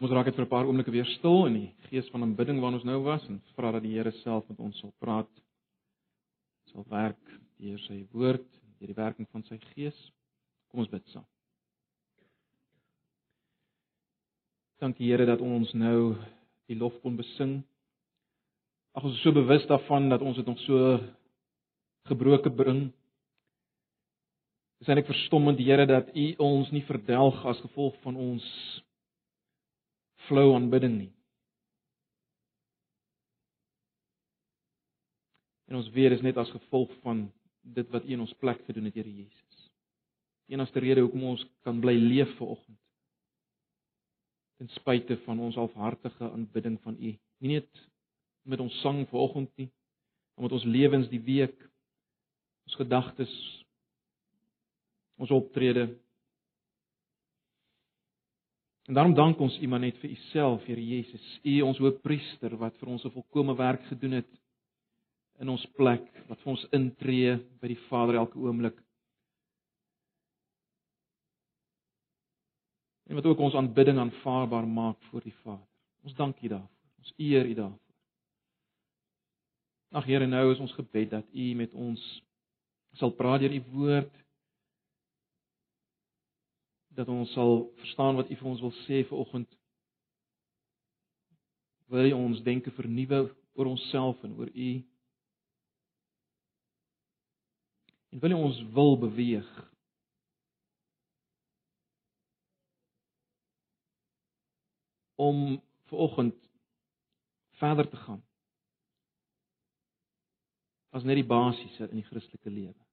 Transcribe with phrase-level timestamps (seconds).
[0.00, 2.78] Ons raak dit vir 'n paar oomblikke weer stil in die gees van aanbidding waarin
[2.78, 5.28] ons nou was en vra dat die Here self met ons sal praat.
[6.72, 7.20] Sal werk
[7.58, 8.46] deur sy woord,
[8.78, 9.98] deur die werking van sy gees.
[10.70, 11.26] Kom ons bid saam.
[14.80, 16.16] Dankie Here dat ons nou
[16.66, 17.62] die lof kon besing.
[18.96, 20.98] Ag ons is so bewus daarvan dat ons dit nog so
[22.08, 22.86] gebroke bring.
[24.78, 28.80] Dis eintlik verstommend Here dat U ons nie verdelg as gevolg van ons
[30.30, 31.12] flou aanbidding nie.
[35.70, 37.26] En ons weet is net as gevolg van
[37.62, 39.66] dit wat U in ons plek gedoen het, Here Jesus.
[40.46, 42.78] Die enigste rede hoekom ons kan bly leef vanoggend.
[44.58, 47.12] Ten spyte van ons halfhartige aanbidding van U.
[47.40, 47.84] Nie net
[48.42, 49.68] met ons sang vanoggend nie,
[50.34, 51.54] maar met ons lewens die week,
[52.66, 53.32] ons gedagtes,
[55.20, 55.86] ons optrede,
[58.90, 61.26] En daarom dank ons U maar net vir U self, Here Jesus.
[61.46, 64.30] U ons hoofpriester wat vir ons 'n volkomme werk gedoen het
[65.38, 68.82] in ons plek, wat vir ons intree by die Vader elke oomblik.
[73.06, 75.68] En wat ook ons aanbidding aanvaarbaar maak voor die Vader.
[76.02, 76.90] Ons dank U daarvoor.
[76.98, 77.94] Ons eer U daarvoor.
[79.92, 82.22] Ag Here, nou is ons gebed dat U met ons
[82.92, 84.19] sal praat deur U woord
[86.96, 89.50] dat ons sal verstaan wat U vir ons wil sê vanoggend.
[91.90, 93.24] Wil U ons denke vernuwe
[93.54, 94.70] oor onsself en oor U?
[98.10, 99.50] En wil U ons wil beweeg?
[105.20, 106.34] om vanoggend
[107.50, 108.22] verder te gaan.
[110.88, 112.86] As net die basiese in die Christelike lewe.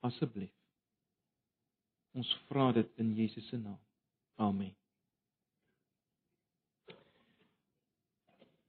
[0.00, 0.59] Asseblief.
[2.14, 3.78] Ons vra dit in Jesus se naam.
[4.36, 4.72] Amen.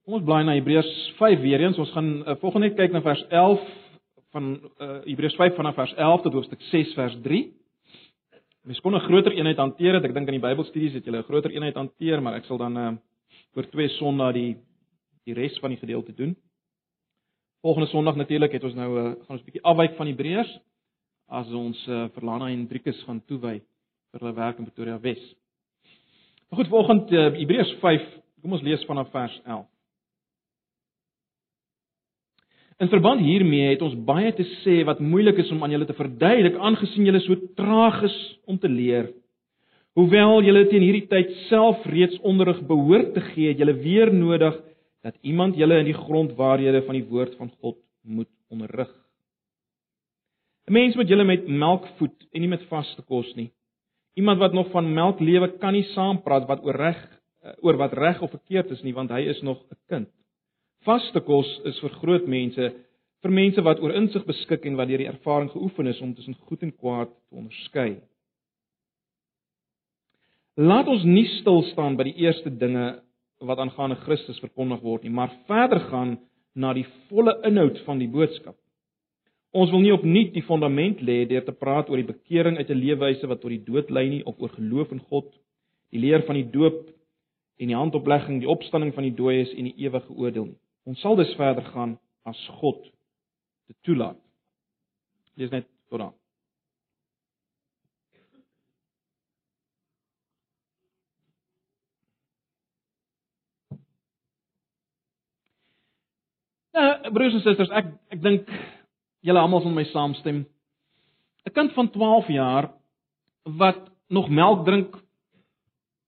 [0.06, 1.78] Ons blaai na Hebreërs 5 weer eens.
[1.78, 3.66] Ons gaan uh, volgende net kyk na vers 11
[4.34, 7.42] van uh, Hebreërs 5 vanaf vers 11 tot hoofstuk 6 vers 3.
[8.66, 9.98] Mens kon 'n groter eenheid hanteer.
[9.98, 12.76] Ek dink in die Bybelstudies het jy 'n groter eenheid hanteer, maar ek sal dan
[12.76, 12.92] uh,
[13.54, 14.56] oor twee Sondae die
[15.24, 16.36] die res van die gedeelte doen.
[17.62, 20.58] Volgende Sondag natuurlik het ons nou uh, gaan ons 'n bietjie afwyk van Hebreërs
[21.32, 23.58] as ons uh, vir Lana en Driekus gaan toewy
[24.12, 25.20] vir hulle werk in Pretoria Wes.
[26.50, 28.08] Maar goed, volgende uh, Hebreërs 5,
[28.44, 29.68] kom ons lees vanaf vers 11.
[32.82, 35.96] In verband hiermee het ons baie te sê wat moeilik is om aan julle te
[35.96, 38.16] verduidelik aangesien julle so traag is
[38.50, 39.12] om te leer.
[39.96, 44.56] Hoewel julle teen hierdie tyd self reeds onderrig behoort te gee, het julle weer nodig
[45.04, 48.90] dat iemand julle in die grondwaarhede van die woord van God moet onderrig.
[50.68, 53.50] 'n Mens moet julle met melk voed en nie met vaste kos nie.
[54.14, 56.98] Iemand wat nog van melk lewe kan nie saampraat wat oor reg
[57.42, 60.08] eh, oor wat reg of verkeerd is nie, want hy is nog 'n kind.
[60.84, 62.72] Vaste kos is vir groot mense,
[63.22, 66.34] vir mense wat oor insig beskik en wat deur die ervaring geoefen is om tussen
[66.34, 68.00] goed en kwaad te onderskei.
[70.56, 73.02] Laat ons nie stil staan by die eerste dinge
[73.40, 76.18] wat aangaande Christus verkondig word nie, maar verder gaan
[76.54, 78.56] na die volle inhoud van die boodskap.
[79.52, 82.78] Ons wil nie opnuut die fondament lê deur te praat oor die bekering uit 'n
[82.84, 85.28] leefwyse wat tot die dood lei nie of oor geloof in God,
[85.90, 86.88] die leer van die doop
[87.58, 90.58] en die handoplegging, die opstanding van die dooies en die ewige oordeel nie.
[90.84, 92.82] Ons sal dus verder gaan as God
[93.68, 94.18] dit toelaat.
[95.36, 96.14] Lees net tot dan.
[106.72, 108.48] Nou, broers en susters, ek ek dink
[109.22, 110.44] julle almal van my saamstem.
[111.46, 112.70] 'n Kind van 12 jaar
[113.42, 114.98] wat nog melk drink,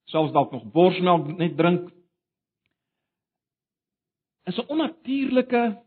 [0.04, 1.90] selfs dalk nog borsmelk net drink,
[4.44, 5.82] is 'n onnatuurlike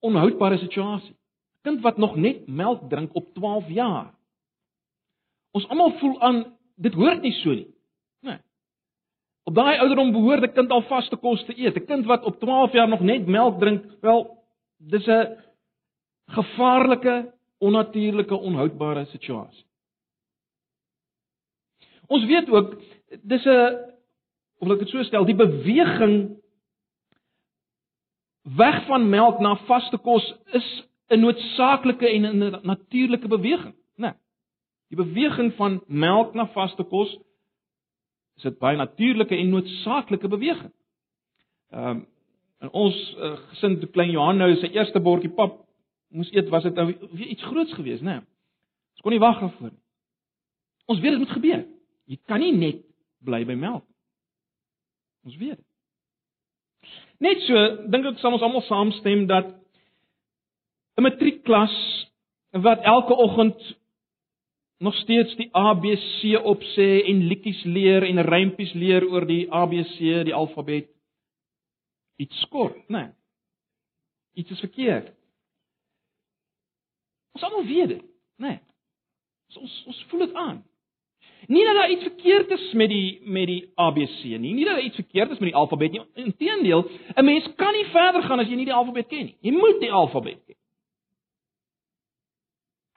[0.00, 1.14] onhoudbare situasie.
[1.14, 4.14] 'n Kind wat nog net melk drink op 12 jaar.
[5.50, 7.74] Ons almal voel aan dit hoort nie so nie.
[8.20, 8.38] Nee.
[9.44, 11.76] Op daai ouderdom behoort 'n kind al vaste kos te eet.
[11.76, 14.44] 'n Kind wat op 12 jaar nog net melk drink, wel,
[14.76, 15.47] dis 'n
[16.28, 19.64] gevaarlike, onnatuurlike, onhoudbare situasie.
[22.08, 22.76] Ons weet ook
[23.22, 23.88] dis 'n
[24.58, 26.38] of ek dit so stel, die beweging
[28.42, 34.12] weg van melk na vaste kos is 'n noodsaaklike en 'n natuurlike beweging, né?
[34.12, 34.12] Nee,
[34.88, 37.18] die beweging van melk na vaste kos
[38.36, 40.72] is 'n baie natuurlike en noodsaaklike beweging.
[41.70, 42.06] Ehm um,
[42.58, 45.67] en ons uh, gesin toe klein Johan nou sy eerste bordjie pap
[46.08, 46.92] moes eet, was dit nou
[47.26, 48.18] iets groots geweest, né?
[48.18, 48.26] Nee.
[48.98, 49.82] Ons kon nie wag daarvoor nie.
[50.88, 51.64] Ons weet dit moet gebeur.
[52.08, 52.80] Jy kan nie net
[53.24, 53.84] bly by melk.
[55.28, 55.60] Ons weet.
[57.22, 59.52] Net so dink ek sal ons almal saamstem dat
[60.98, 61.74] 'n matriekklas
[62.52, 63.60] wat elke oggend
[64.78, 70.34] nog steeds die ABC opsê en liedjies leer en rympies leer oor die ABC, die
[70.34, 70.88] alfabet
[72.16, 73.02] iets skort, né?
[73.02, 73.12] Nee.
[74.34, 75.17] Iets is verkeerd.
[77.38, 78.02] Ons almal weet dit,
[78.42, 78.48] né?
[78.48, 78.58] Nee.
[79.54, 80.58] Ons ons voel dit aan.
[81.46, 84.84] Nie dat daar iets verkeerd is met die met die ABC nie, nie dat daar
[84.84, 86.02] iets verkeerd is met die alfabet nie.
[86.14, 86.82] Inteendeel,
[87.14, 89.36] 'n mens kan nie verder gaan as jy nie die alfabet ken nie.
[89.40, 90.56] Jy moet die alfabet ken.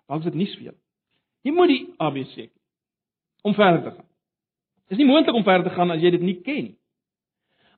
[0.08, 0.76] Dalk is dit nie jou.
[1.42, 2.60] Jy moet die ABC ken
[3.42, 4.10] om verder te gaan.
[4.88, 6.78] Dit is nie moontlik om verder te gaan as jy dit nie ken nie.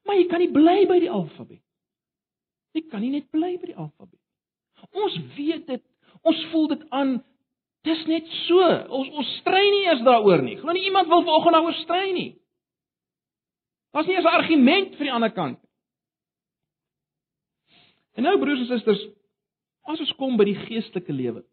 [0.04, 1.62] Maar jy kan nie bly by die alfabet.
[2.72, 4.20] Jy kan nie net bly by die alfabet.
[4.92, 5.84] Ons weet dit.
[6.24, 7.18] Ons voel dit aan.
[7.84, 8.64] Dis net so.
[8.96, 10.56] Ons ons stry nie eers daaroor nie.
[10.62, 12.32] Glo nie iemand wil vanoggend daaroor stry nie.
[13.94, 15.70] Daar's nie eens 'n argument vir die ander kant nie.
[18.14, 19.02] En nou broers en susters,
[19.90, 21.44] as ons kom by die geestelike lewe,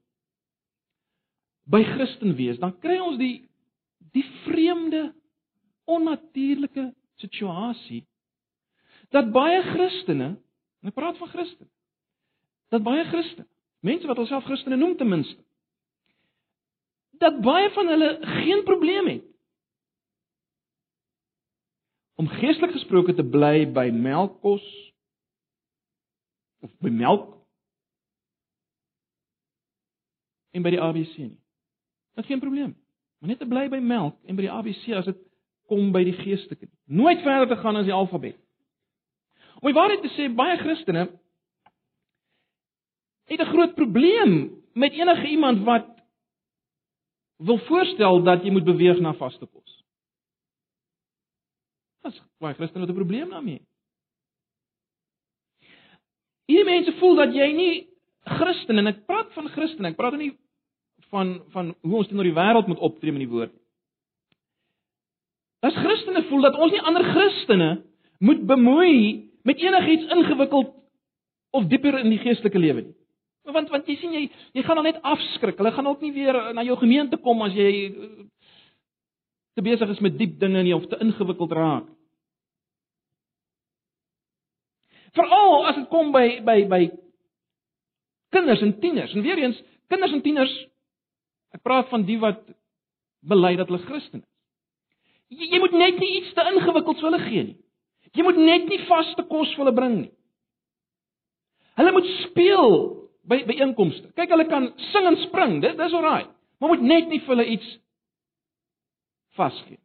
[1.71, 3.47] by Christen wees, dan kry ons die
[4.11, 5.13] die vreemde
[5.85, 6.89] onnatuurlike
[7.21, 8.01] situasie
[9.15, 10.37] dat baie Christene,
[10.81, 11.69] en ek praat van Christen,
[12.71, 13.47] dat baie Christene,
[13.81, 15.43] mense wat hulself Christene noem ten minste,
[17.21, 18.11] dat baie van hulle
[18.43, 19.27] geen probleem het
[22.21, 24.65] om geestelik gesproke te bly by melkkos
[26.61, 27.31] of by melk
[30.53, 31.39] en by die ABC nie.
[32.19, 32.75] Dit geen probleem.
[33.21, 35.21] Maar net te bly by melk en by die ABC as dit
[35.71, 36.69] kom by die geestelike.
[36.91, 38.37] Nooit verder te gaan as die alfabet.
[39.61, 41.07] Om die waarheid te sê, baie Christene
[43.31, 45.87] het 'n groot probleem met enige iemand wat
[47.37, 49.85] wil voorstel dat jy moet beweeg na vaste kos.
[52.03, 53.63] As baie Christene het 'n probleem daarmee.
[56.47, 57.89] Hierdie mense voel dat jy nie
[58.25, 60.39] Christen en ek praat van Christen, ek praat nie
[61.11, 63.55] van van hoe ons teenoor die wêreld moet optree met die woord.
[65.61, 67.85] As Christene voel dat ons nie ander Christene
[68.19, 70.75] moet bemoei met enigiets ingewikkeld
[71.51, 73.00] of dieper in die geestelike lewe nie.
[73.53, 74.25] Want want jy sien jy
[74.57, 75.59] jy gaan dan net afskrik.
[75.59, 78.11] Hulle gaan ook nie weer na jou gemeente kom as jy eh,
[79.55, 81.87] te besig is met diep dinge nie of te ingewikkeld raak.
[85.17, 86.83] Veral as dit kom by by by
[88.31, 89.15] kinders en tieners.
[89.15, 89.59] En weer eens,
[89.91, 90.53] kinders en tieners
[91.55, 92.43] Ek praat van die wat
[93.27, 94.29] bely dat hulle Christen is.
[95.31, 97.59] Jy, jy moet net nie iets te ingewikkeld vir hulle gee nie.
[98.17, 100.13] Jy moet net nie vaste kos vir hulle bring nie.
[101.79, 102.73] Hulle moet speel
[103.31, 104.11] by by inkomste.
[104.19, 106.27] Kyk, hulle kan sing en spring, dit dis alraai.
[106.61, 107.69] Maar moet net nie vir hulle iets
[109.39, 109.79] vas gee.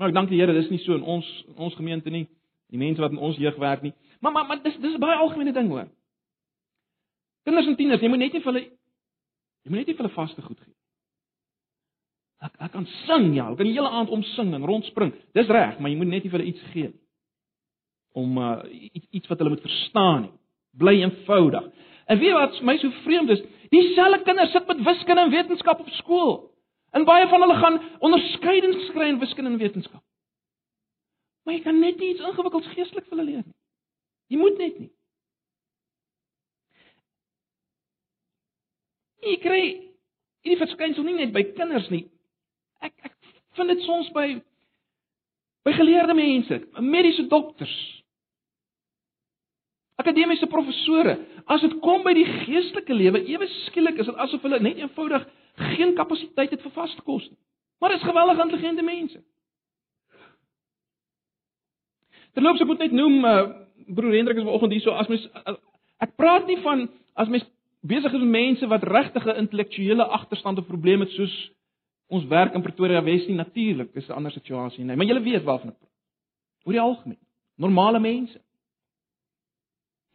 [0.00, 2.26] Nou ek dank die Here, dis nie so in ons in ons gemeente nie.
[2.72, 3.94] Die mense wat in ons jeug werk nie.
[4.20, 5.86] Maar maar maar dis dis 'n baie algemene ding hoor.
[7.44, 8.66] Kinders en tieners, jy moet net nie vir hulle
[9.66, 10.74] Jy moet net nie vir hulle vaste goed gee.
[12.46, 15.10] Ek ek kan sing ja, ek kan die hele aand om sing en rondspring.
[15.34, 17.00] Dis reg, maar jy moet net nie vir hulle iets gee nie.
[18.16, 20.34] Om uh, iets iets wat hulle moet verstaan nie.
[20.78, 21.66] Bly eenvoudig.
[22.06, 23.42] En weet wat my so vreemd is,
[23.74, 26.34] dieselfde kinders sit met wiskunde en wetenskap op skool.
[26.94, 30.02] En baie van hulle gaan onderskeidings kry in wiskunde en wetenskap.
[31.44, 33.56] Maar jy kan net nie iets ingewikkelds geestelik vir hulle leer nie.
[34.30, 34.90] Jy moet net nie.
[39.26, 39.60] Jy kry
[40.46, 42.04] hierdie verskynsel nie net by kinders nie.
[42.86, 43.14] Ek ek
[43.58, 44.28] vind dit soms by
[45.66, 47.74] by geleerde mense, mediese dokters.
[49.96, 51.16] Akademiese professore,
[51.48, 55.24] as dit kom by die geestelike lewe, ewe skielik is dit asof hulle net eenvoudig
[55.72, 57.38] geen kapasiteit het vir vaste kos nie.
[57.80, 59.22] Maar is geweldig intelligente mense.
[62.36, 63.34] Terloops ek moet net noem uh,
[63.96, 65.56] broer Hendrik is vanoggend hier so as mens uh,
[66.04, 66.86] ek praat nie van
[67.16, 67.46] as mens
[67.86, 71.34] besig is met mense wat regtige intellektuele agterstand of probleme het soos
[72.12, 75.42] ons werk in Pretoria Wes nie natuurlik, dis 'n ander situasie nie, maar julle weet
[75.42, 75.96] waarvan ek praat.
[76.64, 77.22] Oor die algemeen,
[77.56, 78.40] normale mense.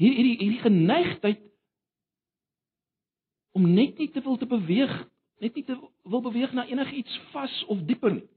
[0.01, 1.41] Hier hierdie hierdie geneigtheid
[3.53, 4.93] om net nie te wil te beweeg,
[5.43, 5.75] net nie te
[6.09, 8.27] wil beweeg na enigiets vas of dieper nie.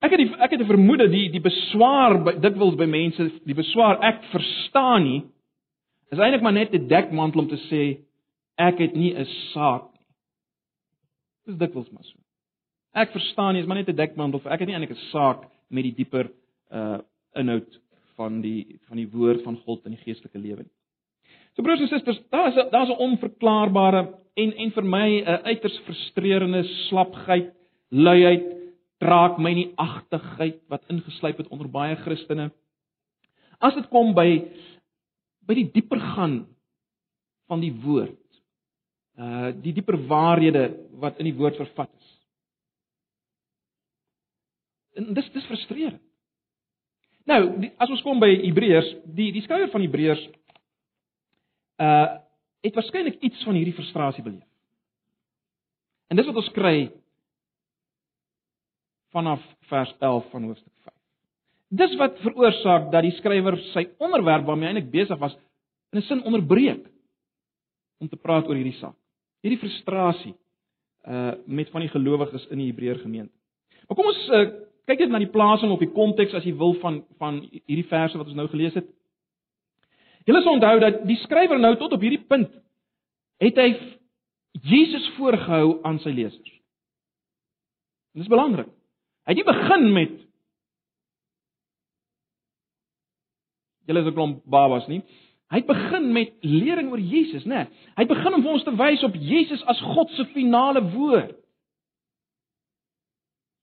[0.00, 3.54] Ek het die, ek het 'n vermoede die die beswaar by dikwels by mense, die
[3.54, 5.20] beswaar ek verstaan nie
[6.10, 8.00] is eintlik maar net 'n dekmantel om te sê
[8.58, 10.06] ek het nie 'n saak nie.
[11.46, 12.18] Dis dikwels maar so.
[12.92, 15.46] Ek verstaan nie, is maar net 'n dekmantel of ek het nie eintlik 'n saak
[15.68, 16.30] met die dieper
[16.72, 16.98] uh
[17.34, 17.80] inhoud
[18.20, 20.74] van die van die woord van God in die geestelike lewe nie.
[21.56, 24.02] So broers en susters, daar is daar's 'n onverklaarbare
[24.36, 27.52] en en vir my 'n uiters frustrerende slapheid,
[27.90, 28.46] luiheid,
[29.00, 32.50] draak my nie agtigheid wat ingeslyp het onder baie Christene.
[33.60, 34.44] As dit kom by
[35.46, 36.46] by die dieper gaan
[37.48, 38.18] van die woord,
[39.18, 42.10] uh die dieper waarhede wat in die woord vervat is.
[44.94, 46.09] En dis dis frustrerend.
[47.30, 50.24] Nou, die, as ons kom by Hebreërs, die die skrywer van Hebreërs
[51.80, 52.18] uh
[52.60, 54.44] het waarskynlik iets van hierdie frustrasie beleef.
[56.12, 56.90] En dis wat ons kry
[59.16, 60.96] vanaf vers 11 van hoofstuk 5.
[61.80, 65.38] Dis wat veroorsaak dat die skrywer sy onderwerp waarmee hy eintlik besig was
[65.94, 66.84] in 'n sin onderbreek
[68.00, 68.98] om te praat oor hierdie saak.
[69.40, 70.34] Hierdie frustrasie
[71.08, 73.32] uh met van die gelowiges in die Hebreër gemeente.
[73.88, 74.44] Maar kom ons uh,
[74.90, 78.18] kyk net na die plasing op die konteks as jy wil van van hierdie verse
[78.18, 78.88] wat ons nou gelees het.
[80.28, 82.50] Julle sal onthou dat die skrywer nou tot op hierdie punt
[83.40, 83.70] het hy
[84.66, 86.56] Jesus voorgehou aan sy lesers.
[88.12, 88.68] Dit is belangrik.
[89.24, 90.18] Hy het nie begin met
[93.86, 95.02] Julle is 'n klomp babas nie.
[95.50, 97.66] Hy het begin met lering oor Jesus, né?
[97.96, 101.39] Hy het begin om vir ons te wys op Jesus as God se finale woord.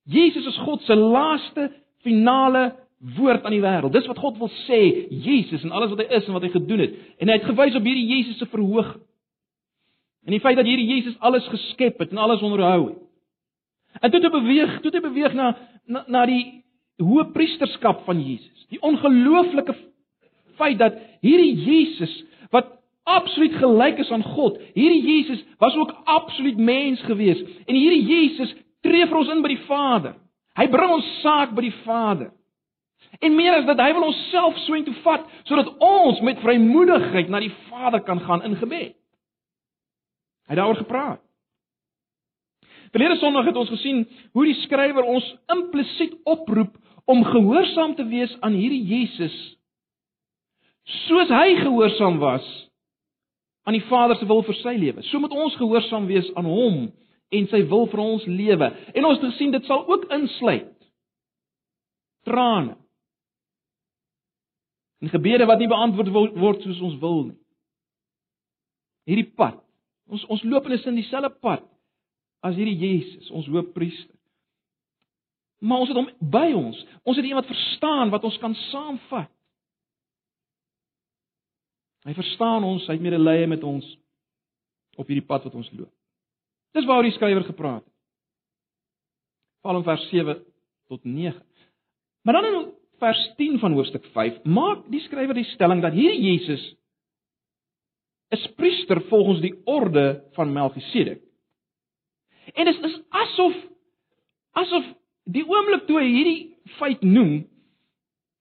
[0.08, 1.72] Jesus is God se laaste
[2.06, 2.72] finale
[3.18, 3.94] woord aan die wêreld.
[3.94, 4.80] Dis wat God wil sê,
[5.12, 6.96] Jesus en alles wat hy is en wat hy gedoen het.
[7.22, 8.96] En hy het gewys op hierdie Jesus se verhoog.
[10.28, 13.04] En die feit dat hierdie Jesus alles geskep het en alles onderhou het.
[14.02, 15.52] En toe het hy beweeg, toe het hy beweeg na
[15.88, 16.42] na, na die
[17.00, 18.66] hoë priesterskap van Jesus.
[18.72, 19.76] Die ongelooflike
[20.60, 22.14] feit dat hierdie Jesus
[22.52, 22.74] wat
[23.08, 28.52] absoluut gelyk is aan God, hierdie Jesus was ook absoluut mens gewees en hierdie Jesus
[28.86, 30.17] tree vir ons in by die Vader.
[30.57, 32.31] Hy bring ons saak by die Vader.
[33.22, 37.29] En meer as dit, hy wil ons self so intoe vat sodat ons met vrymoedigheid
[37.31, 38.98] na die Vader kan gaan in gebed.
[40.48, 41.22] Hy het daaroor gepraat.
[42.93, 48.34] Verlede Sondag het ons gesien hoe die skrywer ons implisiet oproep om gehoorsaam te wees
[48.41, 49.36] aan hierdie Jesus
[51.07, 52.46] soos hy gehoorsaam was
[53.67, 55.03] aan die Vader se wil vir sy lewe.
[55.10, 56.77] So moet ons gehoorsaam wees aan hom
[57.29, 58.69] en sy wil vir ons lewe.
[58.96, 60.74] En ons het gesien dit sal ook insluit
[62.27, 62.75] trane.
[65.00, 67.39] En gebede wat nie beantwoord word soos ons wil nie.
[69.07, 69.60] Hierdie pad.
[70.12, 71.63] Ons ons loop in 'n sin dieselfde pad
[72.43, 74.15] as hierdie Jesus, ons hoofpriester.
[75.60, 76.86] Maar ons het hom by ons.
[77.03, 79.31] Ons het iemand verstaan wat ons kan saamvat.
[82.05, 83.98] Hy verstaan ons, hy het medelee met ons
[84.96, 85.97] op hierdie pad wat ons loop.
[86.77, 87.93] Dis waaroor die skrywer gepraat het.
[89.65, 90.41] Val in vers 7
[90.88, 91.41] tot 9.
[92.24, 96.22] Maar dan in vers 10 van hoofstuk 5 maak die skrywer die stelling dat hierdie
[96.22, 96.63] Jesus
[98.36, 101.22] is priester volgens die orde van Melchisedek.
[102.53, 103.55] En dit is, asof
[104.57, 104.86] asof
[105.24, 106.41] die oomblik toe hy hierdie
[106.79, 107.39] feit noem,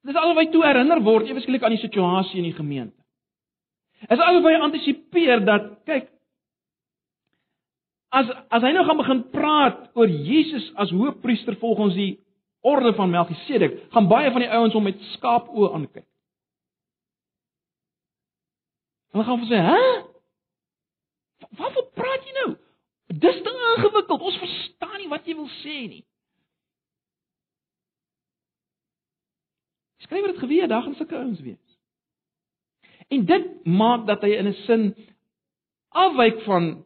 [0.06, 2.98] dis asof hy toe herinner word ewesklik aan die situasie in die gemeente.
[4.08, 6.10] Is asof hy antisipeer dat kyk
[8.08, 12.18] as as hy nou gaan begin praat oor Jesus as hoofpriester volgens die
[12.66, 16.06] orde van Melchisedek, gaan baie van die ouens hom met skaapoë aankyk.
[19.12, 20.02] Hulle gaan vir sê, "Hè?
[21.56, 22.56] Waarvan praat jy nou?
[23.06, 24.20] Dis te ingewikkeld.
[24.20, 26.04] Ons verstaan nie wat jy wil sê nie.
[30.06, 31.78] Skrywer het geweet daar gaan sulke ouens wees.
[33.08, 34.94] En dit maak dat hy in 'n sin
[35.88, 36.85] afwyk van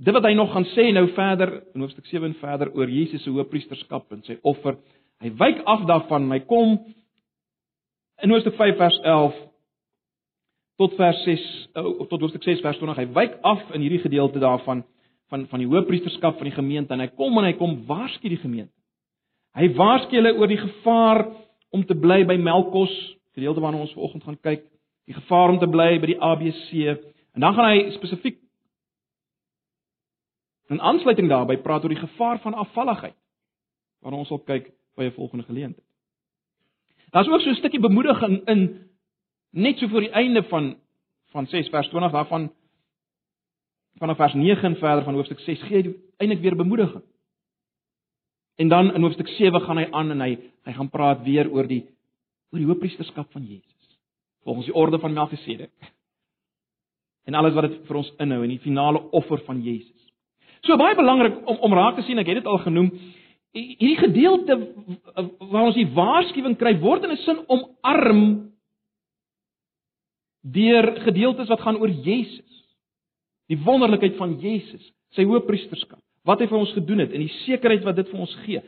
[0.00, 3.22] dit wat hy nog gaan sê nou verder in hoofstuk 7 en verder oor Jesus
[3.22, 4.78] se hoëpriesterskap en sy offer.
[5.20, 6.78] Hy wyk af daarvan hy kom
[8.24, 9.36] in hoofstuk 5 vers 11
[10.80, 11.44] tot vers 6
[11.76, 12.96] eh, tot hoofstuk 6 vers 20.
[13.02, 14.84] Hy wyk af in hierdie gedeelte daarvan
[15.30, 18.40] van van die hoëpriesterskap van die gemeente en hy kom en hy kom waarsku die
[18.40, 18.72] gemeente.
[19.58, 21.26] Hy waarsku hulle oor die gevaar
[21.76, 22.92] om te bly by melkkos,
[23.36, 24.64] gedeelte waarna ons vanoggend gaan kyk,
[25.06, 28.40] die gevaar om te bly by die ABC en dan gaan hy spesifiek
[30.70, 33.16] in aansluiting daarbey praat oor die gevaar van afvalligheid
[34.00, 35.86] waarna ons sal kyk by 'n volgende geleentheid.
[37.10, 38.90] Daar's ook so 'n stukkie bemoediging in
[39.50, 40.76] net so voor die einde van
[41.32, 42.50] van 6 vers 20 daarvan
[43.98, 47.02] vanaf vers 9 en verder van hoofstuk 6 gee hy eintlik weer bemoediging.
[48.56, 51.66] En dan in hoofstuk 7 gaan hy aan en hy hy gaan praat weer oor
[51.66, 51.86] die
[52.50, 53.98] oor die hoofpriesterskap van Jesus
[54.42, 55.92] volgens die orde van Melchisedek.
[57.24, 59.99] En alles wat dit vir ons inhou en die finale offer van Jesus.
[60.66, 62.90] So baie belangrik om om raak te sien, ek het dit al genoem,
[63.56, 64.56] hierdie gedeelte
[65.50, 68.52] waar ons die waarskuwing kry word in 'n sin omarm
[70.42, 72.46] deur gedeeltes wat gaan oor Jesus.
[73.48, 76.00] Die wonderlikheid van Jesus, sy hoëpriesterskap.
[76.26, 78.62] wat hy vir ons gedoen het en die sekerheid wat dit vir ons gee.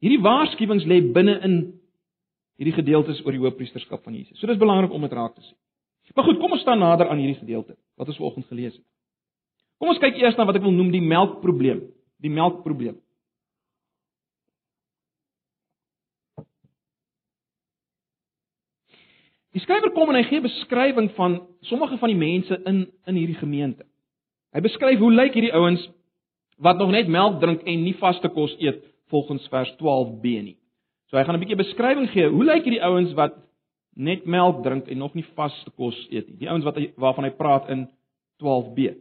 [0.00, 1.56] Hierdie waarskuwings lê binne in
[2.60, 4.38] hierdie gedeeltes oor die hoofpriesterskap van Jesus.
[4.40, 5.56] So dis belangrik om dit raak te sien.
[6.16, 8.86] Maar goed, kom ons staan nader aan hierdie gedeelte wat ons vanoggend gelees het.
[9.80, 11.86] Kom ons kyk eers na wat ek wil noem die melkprobleem,
[12.20, 12.98] die melkprobleem.
[19.56, 23.40] Die skrywer kom en hy gee beskrywing van sommige van die mense in in hierdie
[23.40, 23.88] gemeente.
[24.54, 25.82] Hy beskryf hoe lyk hierdie ouens
[26.60, 30.56] wat nog net melk drink en nie vaste kos eet volgens vers 12b nie.
[31.10, 32.28] So hy gaan 'n bietjie beskrywing gee.
[32.28, 33.34] Hoe lyk hierdie ouens wat
[33.96, 36.36] net melk drink en nog nie vaste kos eet nie?
[36.36, 37.88] Die ouens wat hy waarvan hy praat in
[38.38, 38.94] 12b.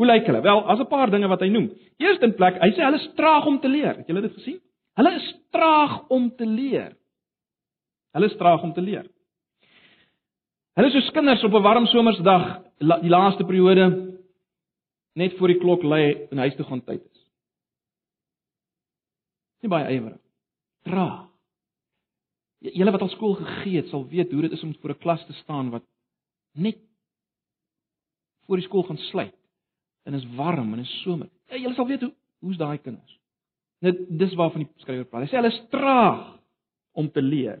[0.00, 0.40] Hoe lyk hulle?
[0.40, 1.70] Wel, as 'n paar dinge wat hy noem.
[1.96, 3.96] Eerstens plek, hy sê hulle is traag om te leer.
[3.96, 4.60] Het julle dit gesien?
[4.94, 6.96] Hulle is traag om te leer.
[8.12, 9.06] Hulle is traag om te leer.
[10.76, 14.18] Hulle is soos kinders op 'n warm somersdag, die laaste periode
[15.14, 17.20] net voor die klok lui en huis toe gaan tyd is.
[19.60, 20.20] Nie baie ywerig.
[20.82, 21.28] Traag.
[22.58, 25.26] Julle wat al skool gegee het, sal weet hoe dit is om voor 'n klas
[25.26, 25.84] te staan wat
[26.54, 26.78] net
[28.46, 29.41] voor die skool gaan sluit
[30.04, 31.28] en is warm en is somer.
[31.50, 33.18] Ja, julle sal weet hoe hoe's daai kinders.
[33.82, 35.26] Net dis waarvan die skrywer praat.
[35.26, 36.24] Hy sê hulle is traag
[36.98, 37.60] om te leer.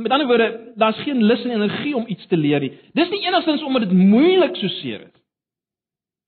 [0.00, 2.70] Met ander woorde, daar's geen lus en energie om iets te leer nie.
[2.96, 5.16] Dis nie enigstens omdat dit moeilik so seer is.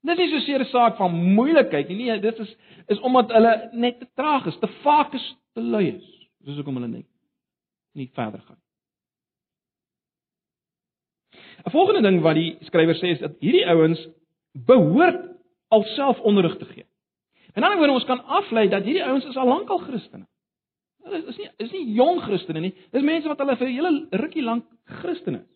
[0.02, 1.96] Dis nie so seer 'n saak van moeilikheid nie.
[1.96, 5.86] Nee, dit is is omdat hulle net te traag is, te vaak is, te lui
[5.94, 6.28] is.
[6.44, 7.06] Dis hoekom hulle net
[7.94, 8.61] nie verder gaan.
[11.64, 14.08] 'n Volgende ding wat die skrywer sê is dat hierdie ouens
[14.52, 15.30] behoort
[15.68, 16.86] alself onderrig te gee.
[17.54, 20.26] En dan word ons kan aflei dat hierdie ouens is al lankal Christene.
[21.02, 22.74] Hulle is nie is nie jong Christene nie.
[22.90, 25.50] Dis mense wat hulle vir 'n hele rukkie lank Christene is.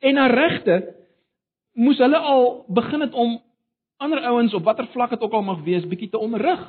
[0.00, 0.94] En na regte
[1.72, 3.38] moes hulle al begin het om
[3.96, 6.62] ander ouens op watter vlak dit ook al mag wees bietjie te onderrig.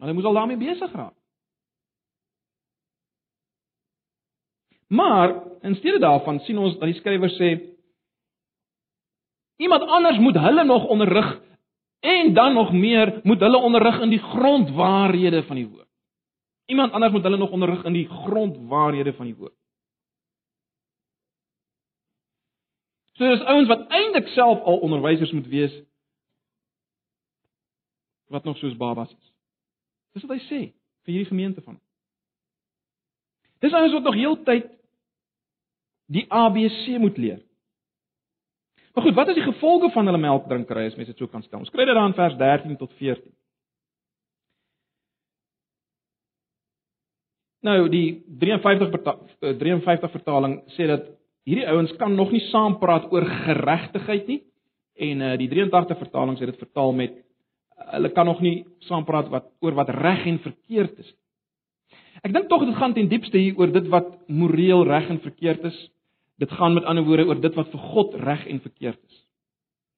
[0.00, 1.15] Hulle moes al daarmee besig raak.
[4.86, 7.50] Maar in steede daarvan sien ons dat die skrywer sê
[9.56, 11.46] iemand anders moet hulle nog onderrig
[12.06, 15.88] En dan nog meer moet hulle onderrig in die grondwaarhede van die woord.
[16.64, 19.54] Iemand anders moet hulle nog onderrig in die grondwaarhede van die woord.
[23.12, 25.82] So dis ouens wat eintlik self al onderwysers moet wees
[28.26, 29.32] wat nog soos babas is.
[30.12, 30.60] Dis wat hy sê
[31.06, 31.80] vir hierdie gemeente van.
[33.64, 34.70] Dis ouens wat nog heeltyd
[36.12, 37.40] die ABC moet leer.
[38.94, 41.60] Maar goed, wat is die gevolge van hulle melkdrinkery as mens dit so kan stel?
[41.60, 43.32] Ons kry dit daar in vers 13 tot 14.
[47.66, 51.08] Nou die 53 53 vertaling sê dat
[51.46, 54.40] hierdie ouens kan nog nie saam praat oor geregtigheid nie
[55.06, 57.18] en uh, die 83 vertaling sê dit vertaal met
[57.92, 61.10] hulle kan nog nie saam praat wat oor wat reg en verkeerd is.
[62.22, 65.64] Ek dink tog dit gaan ten diepste hier oor dit wat moreel reg en verkeerd
[65.64, 65.78] is
[66.36, 69.22] Dit gaan met ander woorde oor dit wat vir God reg en verkeerd is.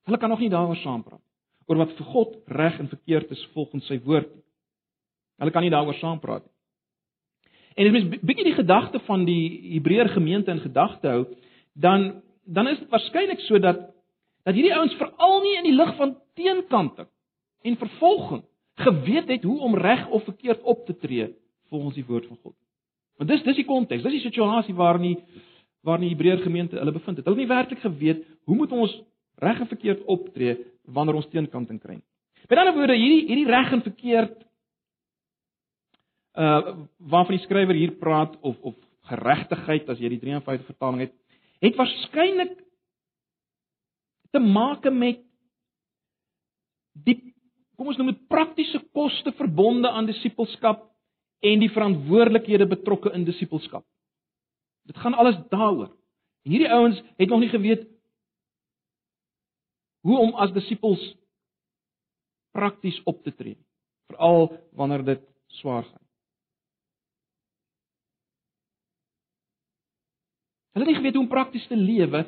[0.06, 1.24] Hulle kan nog nie daaroor saampraat
[1.68, 4.44] oor wat vir God reg en verkeerd is volgens sy woord nie.
[5.42, 6.54] Hulle kan nie daaroor saampraat nie.
[7.78, 11.26] En as mens bietjie die gedagte van die Hebreër gemeente in gedagte hou,
[11.74, 13.82] dan dan is dit waarskynlik so dat
[14.48, 17.04] hierdie ouens veral nie in die lig van teenkante
[17.60, 18.40] en vervolging
[18.80, 21.26] geweet het hoe om reg of verkeerd op te tree
[21.68, 22.56] volgens die woord van God.
[23.18, 25.44] Want dis dis die konteks, dis die situasie waarin die
[25.86, 27.26] waarin die Hebreër gemeente hulle bevind het.
[27.26, 28.94] Hulle het nie werklik geweet hoe moet ons
[29.42, 32.00] reg en verkeerd optree wanneer ons teenkanting kry.
[32.48, 34.44] Met ander woorde, hierdie hierdie reg en verkeerd
[36.38, 38.76] uh waarvan die skrywer hier praat of of
[39.10, 41.14] geregtigheid as jy die 53 vertaling het,
[41.64, 42.58] het waarskynlik
[44.30, 45.24] te maak met
[46.92, 47.16] die
[47.78, 50.84] kom ons noem dit praktiese koste verbonde aan disippelskap
[51.40, 53.84] en die verantwoordelikhede betrokke in disippelskap.
[54.88, 55.92] Dit gaan alles daaroor.
[56.48, 57.86] Hierdie ouens het nog nie geweet
[60.06, 61.02] hoe om as disippels
[62.56, 63.58] prakties op te tree,
[64.08, 65.24] veral wanneer dit
[65.60, 66.04] swaar gaan.
[70.72, 72.24] Hulle het nie geweet hoe om prakties te lewe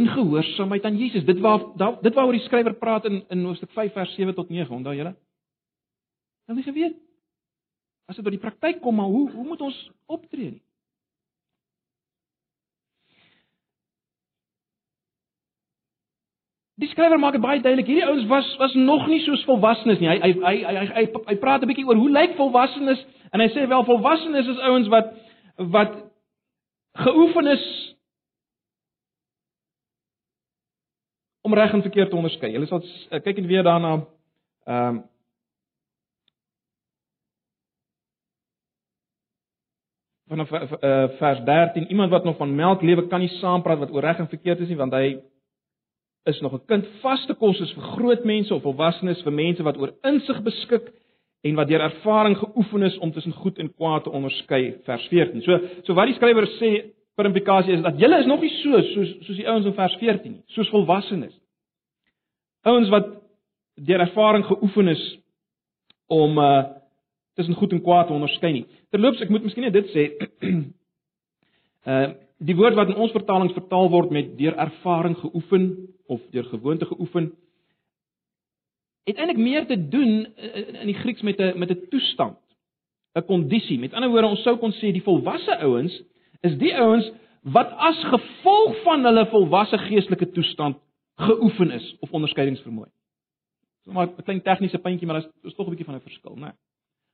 [0.00, 1.24] in gehoorsaamheid aan Jesus.
[1.24, 1.60] Dit waar
[2.02, 5.14] dit waaroor die skrywer praat in in Hoofstuk 5 vers 7 tot 9, onthou julle?
[6.50, 6.98] Hulle het nie geweet
[8.10, 9.76] as dit by die praktyk kom, maar hoe hoe moet ons
[10.10, 10.56] optree?
[16.82, 17.86] Die skrywer maak dit baie duidelik.
[17.86, 20.08] Hierdie ouens was was nog nie soos volwassenes nie.
[20.10, 23.48] Hy hy hy hy hy, hy praat 'n bietjie oor hoe lyk volwassenes en hy
[23.54, 25.14] sê wel volwassenes is ouens wat
[25.56, 25.94] wat
[27.04, 27.94] geoefen is
[31.46, 32.50] om reg en verkeerd te onderskei.
[32.50, 32.82] Julle sal
[33.22, 33.94] kyk net weer daarna
[34.66, 35.02] ehm um,
[40.30, 44.04] vanaf uh, vers 13 iemand wat nog van melk lewe kan nie saampraat wat oor
[44.06, 45.18] reg en verkeerd is nie want hy
[46.30, 49.78] is nog 'n kind vaste kos is vir groot mense of volwassenes vir mense wat
[49.78, 50.92] oor insig beskik
[51.42, 55.42] en wat deur ervaring geoefen is om tussen goed en kwaad te onderskei vers 14.
[55.42, 56.70] So so wat die skrywer sê
[57.16, 59.96] per implikasie is dat julle is nog nie so soos soos die ouens in vers
[59.96, 61.34] 14 nie, soos volwassenes.
[62.62, 63.06] Ouens wat
[63.74, 65.18] deur ervaring geoefen is
[66.06, 66.79] om uh
[67.34, 68.66] tussen goed en kwaad te onderskei nie.
[68.90, 70.08] Terloops, ek moet miskien net dit sê.
[71.90, 72.08] uh
[72.40, 75.64] die woord wat in ons vertalings vertaal word met deur ervaring geoefen
[76.08, 77.26] of deur gewoonte geoefen
[79.04, 80.26] het eintlik meer te doen
[80.80, 82.38] in die Grieks met 'n met 'n toestand,
[83.14, 83.78] 'n kondisie.
[83.78, 86.02] Met ander woorde, ons sou kon sê die volwasse ouens
[86.40, 87.10] is die ouens
[87.42, 90.76] wat as gevolg van hulle volwasse geestelike toestand
[91.16, 92.88] geoefen is of onderskeidingsvermoë.
[93.84, 96.36] So maar 'n klein tegniese puntjie, maar dit is tog 'n bietjie van 'n verskil,
[96.36, 96.52] né?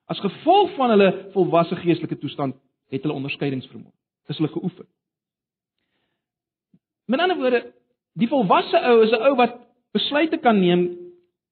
[0.07, 2.55] As gevolg van hulle volwasse geestelike toestand
[2.95, 3.93] het hulle onderskeidingsvermoë.
[4.31, 4.87] Is hulle geoefen.
[7.07, 7.63] Met ander woorde,
[8.19, 9.59] die volwasse ou is 'n ou wat
[9.93, 10.97] besluite kan neem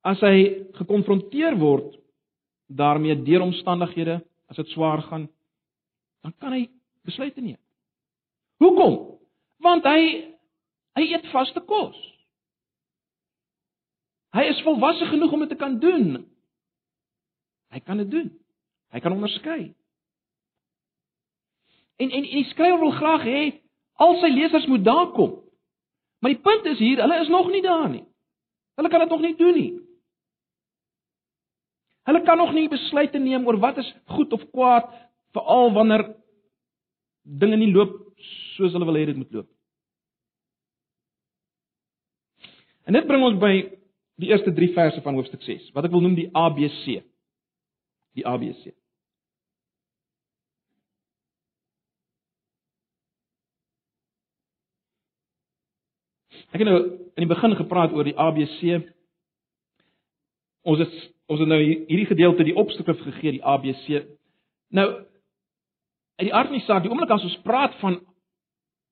[0.03, 1.97] as hy gekonfronteer word
[2.67, 5.29] daarmee deur omstandighede, as dit swaar gaan,
[6.23, 6.69] dan kan hy
[7.05, 7.59] besluite neem.
[8.57, 9.19] Hoekom?
[9.59, 10.01] Want hy
[10.95, 11.97] hy eet vaste kos.
[14.35, 16.27] Hy is volwasse genoeg om dit te kan doen.
[17.71, 18.31] Hy kan dit doen.
[18.95, 19.75] Hy kan onderskei.
[21.99, 23.41] En en, en die skrywer wil graag hê
[24.03, 25.41] al sy lesers moet daar kom.
[26.23, 28.05] Maar die punt is hier, hulle is nog nie daar nie.
[28.79, 29.73] Hulle kan dit nog nie doen nie.
[32.05, 34.91] Hulle kan nog nie besluite neem oor wat is goed of kwaad
[35.35, 36.07] veral wanneer
[37.23, 37.97] dinge nie loop
[38.55, 39.51] soos hulle wil hê dit moet loop.
[42.85, 43.55] En dit bring ons by
[44.21, 47.01] die eerste 3 verse van hoofstuk 6, wat ek wil noem die ABC.
[48.15, 48.75] Die ABC.
[56.53, 56.81] Ek het nou
[57.15, 58.83] in die begin gepraat oor die ABC.
[60.65, 60.95] Ons het
[61.33, 64.05] ons het nou hierdie gedeelte die opskrif gegee die ABC.
[64.77, 64.89] Nou
[66.15, 67.99] uit die aard van die saak, die oomblik as ons praat van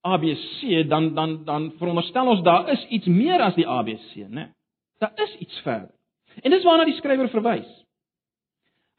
[0.02, 4.48] ABC, dan dan dan veronderstel ons daar is iets meer as die ABC, né?
[4.98, 5.90] Daar is iets verder.
[6.42, 7.68] En dis waarna die skrywer verwys.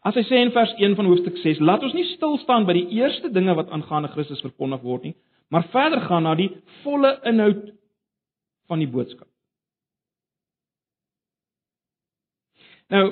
[0.04, 2.76] As hy sê in vers 1 van hoofstuk 6, laat ons nie stil staan by
[2.76, 5.14] die eerste dinge wat aangaande Christus verkondig word nie,
[5.48, 6.50] maar verder gaan na die
[6.84, 7.70] volle inhoud
[8.74, 9.30] van die boodskap.
[12.90, 13.06] Nou,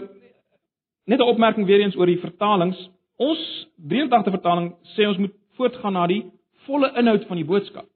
[1.05, 2.89] net 'n opmerking weer eens oor die vertalings.
[3.17, 6.23] Ons 83 vertaling sê ons moet voortgaan na die
[6.65, 7.87] volle inhoud van die boodskap.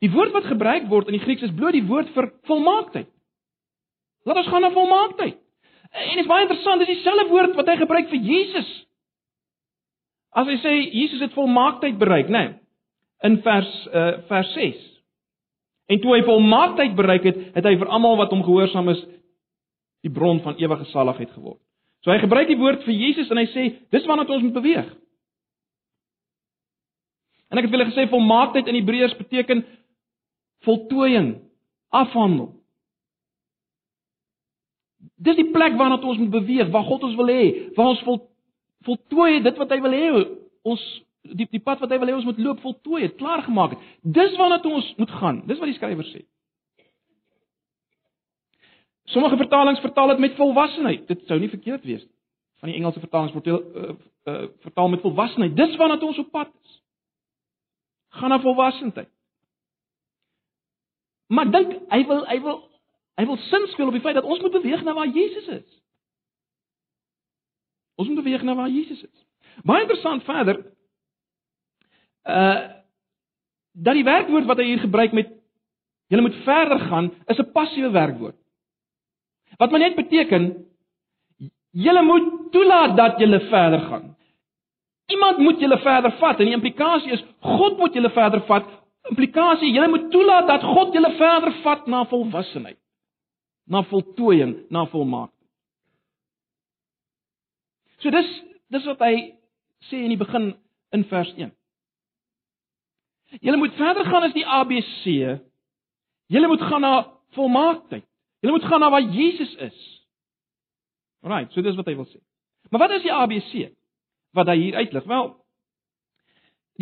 [0.00, 3.08] Die woord wat gebruik word in die Grieks is bloot die woord vir volmaaktheid.
[4.24, 5.38] Laat ons gaan na volmaaktheid.
[5.94, 8.86] En dit is baie interessant, dis dieselfde woord wat hy gebruik vir Jesus.
[10.34, 12.42] As hy sê Jesus het volmaaktheid bereik, né?
[12.48, 12.58] Nee,
[13.22, 14.93] in vers uh vers 6.
[15.92, 19.02] En toe hy volmaaktheid bereik het, het hy vir almal wat hom gehoorsaam is
[20.04, 21.60] die bron van ewige saligheid geword.
[22.04, 24.90] So hy gebruik die woord vir Jesus en hy sê dis waarna ons moet beweeg.
[27.52, 29.62] En ek het julle gesê volmaaktheid in Hebreërs beteken
[30.64, 31.34] voltooiing,
[31.92, 32.50] afhandel.
[35.20, 37.44] Dis die plek waarna ons moet beweeg, waar God ons wil hê,
[37.76, 38.22] waar ons vol
[38.84, 40.08] voltooi dit wat hy wil hê
[40.68, 40.82] ons
[41.24, 43.84] die die pad wat hy wil hê ons moet loop voltooi het, klaar gemaak het.
[44.02, 45.42] Dis waarna ons moet gaan.
[45.48, 46.24] Dis wat die skrywer sê.
[49.12, 51.06] Sommige vertalings vertaal dit met volwassenheid.
[51.08, 52.12] Dit sou nie verkeerd wees nie.
[52.62, 55.56] Van die Engelse vertalings vertaal uh, uh, vertaal met volwassenheid.
[55.56, 56.78] Dis waarna ons op pad is.
[58.20, 59.10] Gaan na volwassenheid.
[61.32, 62.60] Maar dink hy wil hy wil
[63.20, 65.82] hy wil sin speel op die feit dat ons moet beweeg na waar Jesus is.
[67.94, 69.26] Ons moet beweeg na waar Jesus is.
[69.62, 70.73] Baie interessant verder.
[72.24, 72.72] Uh
[73.74, 75.32] dat die werkwoord wat hy hier gebruik met
[76.12, 78.36] jy moet verder gaan is 'n passiewe werkwoord.
[79.58, 80.66] Wat maar net beteken
[81.70, 84.16] julle moet toelaat dat julle verder gaan.
[85.06, 88.64] Iemand moet julle verder vat en die implikasie is God moet julle verder vat.
[89.10, 92.78] Implikasie, julle moet toelaat dat God julle verder vat na volwassenheid,
[93.66, 95.30] na voltooiing, na volmaak.
[98.00, 98.30] So dis
[98.72, 99.14] dis wat hy
[99.90, 100.54] sê in die begin
[100.96, 101.52] in vers 1.
[103.40, 105.04] Julle moet verder gaan as die ABC.
[106.26, 106.94] Julle moet gaan na
[107.36, 108.06] volmaaktheid.
[108.40, 109.78] Julle moet gaan na waar Jesus is.
[111.24, 112.20] Alraai, so dis wat hy wil sê.
[112.70, 113.72] Maar wat is die ABC
[114.34, 115.06] wat hy hier uitlig?
[115.06, 115.30] Wel,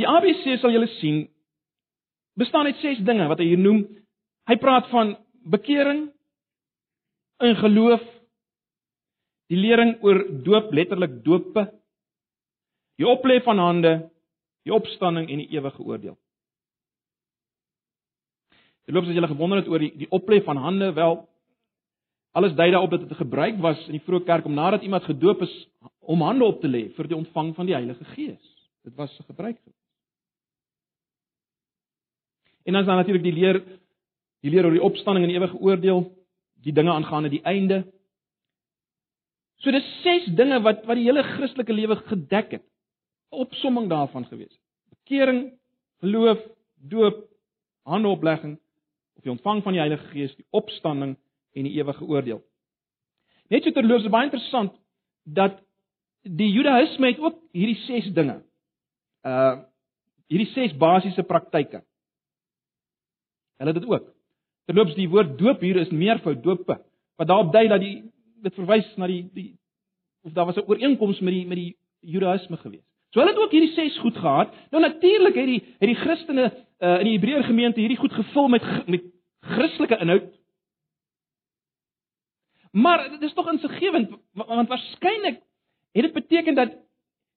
[0.01, 1.27] die ABC sal julle sien
[2.41, 3.85] bestaan uit 6 dinge wat hy hier noem.
[4.49, 5.15] Hy praat van
[5.53, 6.07] bekering,
[7.43, 8.03] in geloof,
[9.53, 11.67] die lering oor doop, letterlik doope,
[13.01, 13.93] die oplê van hande,
[14.67, 16.17] die opstanding en die ewige oordeel.
[18.87, 21.21] Terloops as jy gewonder het oor die die oplê van hande, wel
[22.33, 25.43] alles dui daarop dat dit gebruik was in die vroeë kerk om nadat iemand gedoop
[25.45, 25.53] is
[26.01, 28.43] om hande op te lê vir die ontvang van die Heilige Gees.
[28.83, 29.59] Dit was gebruik.
[32.65, 33.61] En dan is daar natuurlik die leer
[34.43, 36.01] die leer oor die opstanding en die ewige oordeel,
[36.65, 37.85] die dinge aangaande die einde.
[39.63, 42.65] So dis ses dinge wat wat die hele Christelike lewe gedek het.
[43.33, 44.59] 'n Opsomming daarvan gewees.
[44.91, 45.53] Bekering,
[46.01, 46.41] geloof,
[46.77, 47.29] doop,
[47.87, 48.59] handeoplegging
[49.17, 51.17] of die ontvang van die Heilige Gees, die opstanding
[51.53, 52.41] en die ewige oordeel.
[53.53, 54.75] Net so terloops, baie interessant
[55.25, 55.61] dat
[56.23, 58.41] die Judaïsme het ook hierdie ses dinge.
[59.27, 59.69] Uh
[60.33, 61.83] hierdie ses basiese praktyke.
[63.61, 64.07] Hulle dit ook.
[64.65, 66.79] Terloops, die woord doop hier is meervoud doope,
[67.21, 67.99] wat daarop dui dat die
[68.43, 69.51] dit verwys na die die
[70.25, 72.92] of daar was 'n ooreenkoms met die met die Judaïsme gewees.
[73.13, 74.55] So hulle het ook hierdie ses goed gehad.
[74.71, 78.49] Nou natuurlik het die het die Christene uh, in die Hebreëse gemeente hierdie goed gevul
[78.49, 79.05] met met
[79.41, 80.31] Christelike inhoud.
[82.73, 85.43] Maar dit is tog insiggewend want waarskynlik
[85.93, 86.73] het dit beteken dat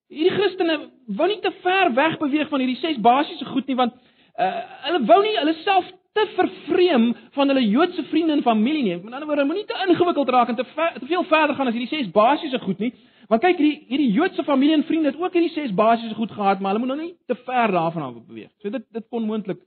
[0.07, 3.93] hierdie Christene wou nie te ver weg beweeg van hierdie ses basiese goed nie want
[4.39, 8.95] uh, hulle wou nie hulle self te vervreem van hulle Joodse vriende en familie nie.
[9.03, 11.75] Met ander woorde, moenie te ingewikkeld raak en te ver, te veel verder gaan as
[11.75, 12.93] hierdie ses basiese goed nie.
[13.29, 16.59] Want kyk hierdie hierdie Joodse familie en vriende het ook hierdie ses basiese goed gehad,
[16.59, 18.51] maar hulle moet nou nie te ver daarvan af beweeg.
[18.61, 19.61] So dit dit kon moontlik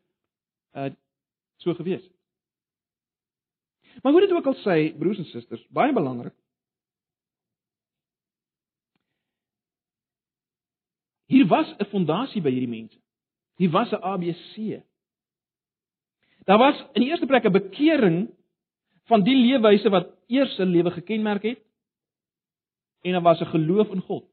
[0.76, 0.90] uh
[1.58, 2.14] so gewees het.
[4.02, 6.34] Maar hoe dit ook al sê, broers en susters, baie belangrik.
[11.26, 12.98] Hier was 'n fondasie by hierdie mense.
[13.56, 14.82] Hier was 'n ABC.
[16.46, 18.30] Daar was in die eerste plek 'n bekering
[19.04, 21.67] van die leefwyse wat eers 'n lewe gekenmerk het
[23.00, 24.24] en daar was 'n geloof in God.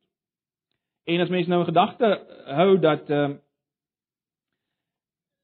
[1.03, 2.07] En as mense nou 'n gedagte
[2.45, 3.37] hou dat ehm uh,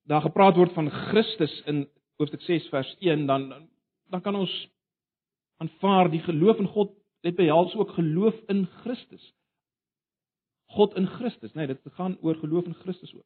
[0.03, 3.69] daar gepraat word van Christus in hoofstuk 6 vers 1 dan
[4.09, 4.69] dan kan ons
[5.57, 9.33] aanvaar die geloof in God dit behels ook geloof in Christus.
[10.65, 13.25] God in Christus, nee, dit gaan oor geloof in Christus ook.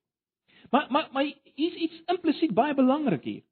[0.70, 3.44] Maar maar maar hier's iets implisiet baie belangrik hier.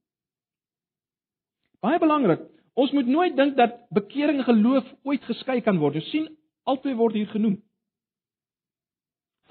[1.79, 2.41] Baie belangrik.
[2.73, 5.99] Ons moet nooit dink dat bekering en geloof ooit geskei kan word.
[5.99, 6.25] Jy sien,
[6.65, 7.59] albei word hier genoem.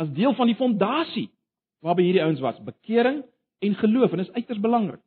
[0.00, 1.28] As deel van die fondasie
[1.82, 3.22] waarby hierdie ouens was, bekering
[3.62, 5.02] en geloof en dit is uiters belangrik.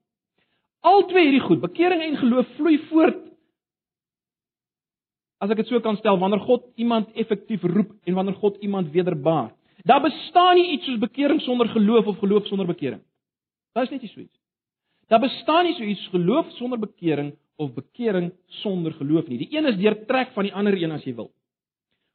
[0.86, 3.21] Albei hierdie goed, bekering en geloof vloei voort.
[5.43, 8.91] As ek dit so kan stel, wanneer God iemand effektief roep en wanneer God iemand
[8.95, 9.51] wederbaar.
[9.86, 13.01] Daar bestaan nie iets soos bekering sonder geloof of geloof sonder bekering.
[13.75, 14.39] Daar is net nie so iets.
[15.12, 19.38] Daar bestaan nie so iets geloof sonder bekering of bekering sonder geloof nie.
[19.38, 21.32] Die een is deurtrek van die ander een as jy wil.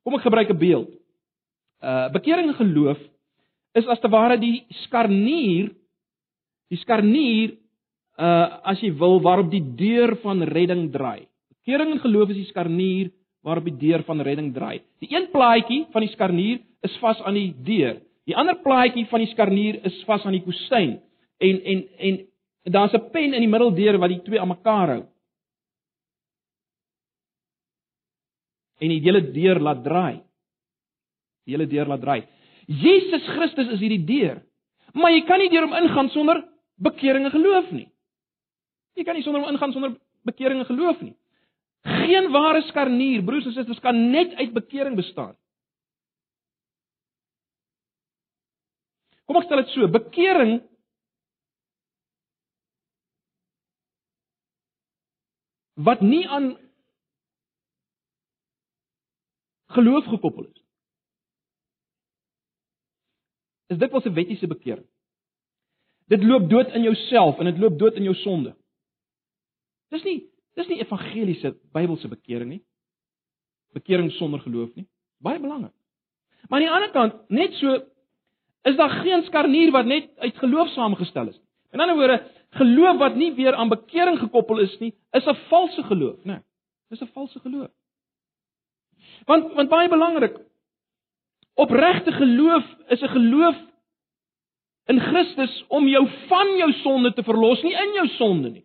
[0.05, 0.91] Kom ek gebruik 'n beeld.
[1.83, 2.99] Uh bekering en geloof
[3.75, 5.71] is as te ware die skarnier
[6.69, 7.57] die skarnier
[8.19, 11.27] uh as jy wil waarop die deur van redding draai.
[11.49, 13.11] Bekering en geloof is die skarnier
[13.43, 14.81] waarop die deur van redding draai.
[15.01, 18.01] Die een plaatjie van die skarnier is vas aan die deur.
[18.29, 20.99] Die ander plaatjie van die skarnier is vas aan die kostyn.
[21.41, 22.21] En en en
[22.73, 25.03] daar's 'n pen in die middeldeur wat die twee aan mekaar hou.
[28.81, 30.21] En die hele deur laat draai.
[31.45, 32.21] Die hele deur laat draai.
[32.67, 34.41] Jesus Christus is hierdie deur.
[34.97, 36.43] Maar jy kan nie deur hom ingaan sonder
[36.81, 37.89] bekering en geloof nie.
[38.99, 39.97] Jy kan nie sonder hom ingaan sonder
[40.29, 41.15] bekering en geloof nie.
[41.85, 45.37] Geen ware skarnier, broers en susters, kan net uit bekering bestaan.
[49.25, 50.59] Kom ek stel dit so, bekering
[55.81, 56.53] wat nie aan
[59.77, 60.63] geloof gekoppel is.
[63.71, 64.87] Is dit wat 'n wettiese bekering?
[66.07, 68.57] Dit loop dood in jouself en dit loop dood in jou sonde.
[69.89, 72.65] Dis nie dis nie evangeliese Bybelse bekering nie.
[73.73, 74.87] Bekering sonder geloof nie.
[75.19, 75.75] Baie belangrik.
[76.49, 77.77] Maar aan die ander kant, net so
[78.63, 81.47] is daar geen skarnier wat net uit geloof saamgestel is nie.
[81.73, 82.19] In ander woorde,
[82.51, 86.43] geloof wat nie weer aan bekering gekoppel is nie, is 'n valse geloof, né?
[86.89, 87.71] Dis 'n valse geloof.
[89.27, 90.37] Want want baie belangrik,
[91.55, 93.57] opregte geloof is 'n geloof
[94.87, 98.65] in Christus om jou van jou sonde te verlos, nie in jou sonde nie.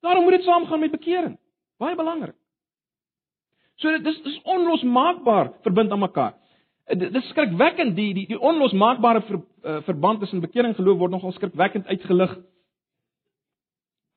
[0.00, 1.38] Daarom moet dit saamgaan met bekering.
[1.78, 2.34] Baie belangrik.
[3.74, 6.34] So dit is dis onlosmaakbaar verbind aan mekaar.
[6.84, 10.98] Eh, dit is skrikwekkend die die die onlosmaakbare ver, uh, verband tussen bekering en geloof
[10.98, 12.36] word nogal skrikwekkend uitgelig.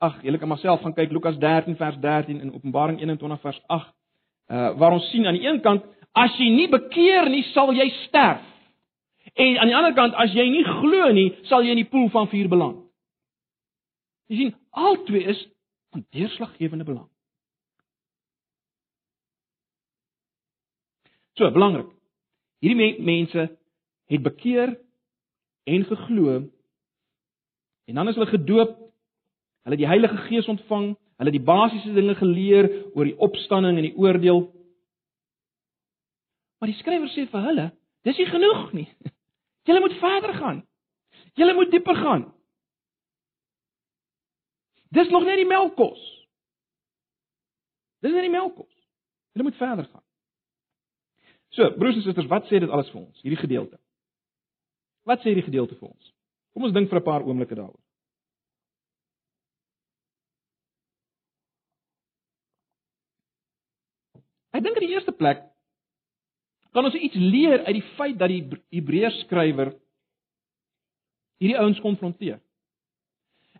[0.05, 3.61] Ag, julle kan maar self gaan kyk Lukas 13 vers 13 en Openbaring 21 vers
[3.67, 3.93] 8.
[4.47, 7.87] Uh waar ons sien aan die een kant as jy nie bekeer nie, sal jy
[8.05, 8.43] sterf.
[9.33, 12.07] En aan die ander kant as jy nie glo nie, sal jy in die poel
[12.13, 12.85] van vuur beland.
[14.29, 15.41] Jy sien, albei is
[15.91, 17.09] van deurslaggewende belang.
[21.35, 21.91] So, belangrik.
[22.63, 23.49] Hierdie mense
[24.07, 24.77] het bekeer
[25.67, 26.37] en geglo
[27.85, 28.84] en dan is hulle gedoop.
[29.65, 30.91] Hulle het die Heilige Gees ontvang.
[31.17, 34.43] Hulle het die basiese dinge geleer oor die opstanding en die oordeel.
[36.59, 37.65] Maar die skrywer sê vir hulle,
[38.05, 38.87] dis nie genoeg nie.
[39.65, 40.59] Julle moet verder gaan.
[41.33, 42.27] Julle moet dieper gaan.
[44.93, 46.03] Dis nog net die melkkos.
[48.05, 48.69] Dis net die melkkos.
[49.33, 50.03] Julle moet verder gaan.
[51.55, 53.79] So, broers en susters, wat sê dit alles vir ons, hierdie gedeelte?
[55.07, 56.13] Wat sê hierdie gedeelte vir ons?
[56.53, 57.84] Kom ons dink vir 'n paar oomblikke daaroor.
[64.55, 65.43] Ek dink in die eerste plek
[66.75, 68.43] kan ons iets leer uit die feit dat die
[68.75, 69.73] Hebreërs skrywer
[71.39, 72.41] hierdie ouens konfronteer.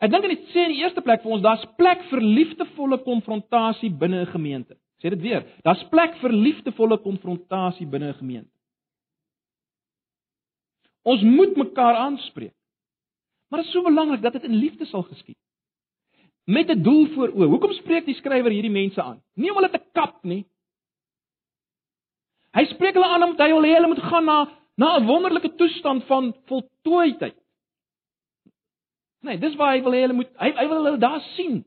[0.04, 3.92] Ek dink dit sê in die eerste plek vir ons daar's plek vir liefdevolle konfrontasie
[3.92, 4.76] binne 'n gemeente.
[5.00, 8.52] Sê dit weer, daar's plek vir liefdevolle konfrontasie binne 'n gemeente.
[11.04, 12.56] Ons moet mekaar aanspreek.
[13.50, 15.38] Maar dit is so belangrik dat dit in liefde sal geskied.
[16.46, 17.48] Met 'n doel voor oë.
[17.48, 19.22] Hoekom spreek die skrywer hierdie mense aan?
[19.36, 20.46] Nie om hulle te kap nie.
[22.56, 24.38] Hy spreek hulle aan omdat hy wil hê hulle moet gaan na
[24.76, 27.38] na 'n wonderlike toestand van voltooidheid.
[29.22, 31.64] Nee, dis waar hy wil hê hulle moet hy hy wil hulle daar sien.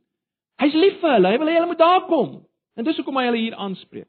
[0.59, 1.29] Hy's lief vir hulle.
[1.29, 2.45] Hy wil hê hulle moet daar kom.
[2.77, 4.09] En dis hoekom hy hulle hier aanspreek.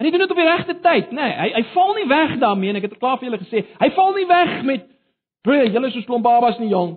[0.00, 1.20] En hy doen dit op die regte tyd, nê?
[1.20, 3.88] Nee, hy hy val nie weg daarmee en ek het klaar vir julle gesê, hy
[3.92, 4.86] val nie weg met
[5.44, 6.94] julle is so klomp babas nie jong.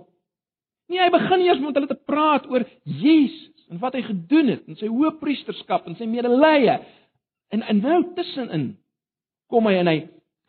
[0.88, 4.64] Nee, hy begin eers met hulle te praat oor Jesus en wat hy gedoen het
[4.68, 6.78] en sy hoëpriesterskap en sy medelee.
[7.48, 8.76] En en nou tussenin
[9.52, 9.98] kom hy en hy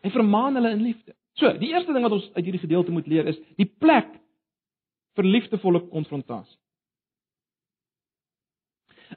[0.05, 1.15] hy vermaan hulle in liefde.
[1.35, 4.11] So, die eerste ding wat ons uit hierdie gedeelte moet leer is die plek
[5.17, 6.59] vir liefdevolle konfrontasie.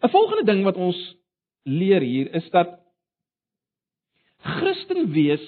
[0.02, 0.98] 'n Volgende ding wat ons
[1.64, 2.78] leer hier is dat
[4.38, 5.46] Christen wees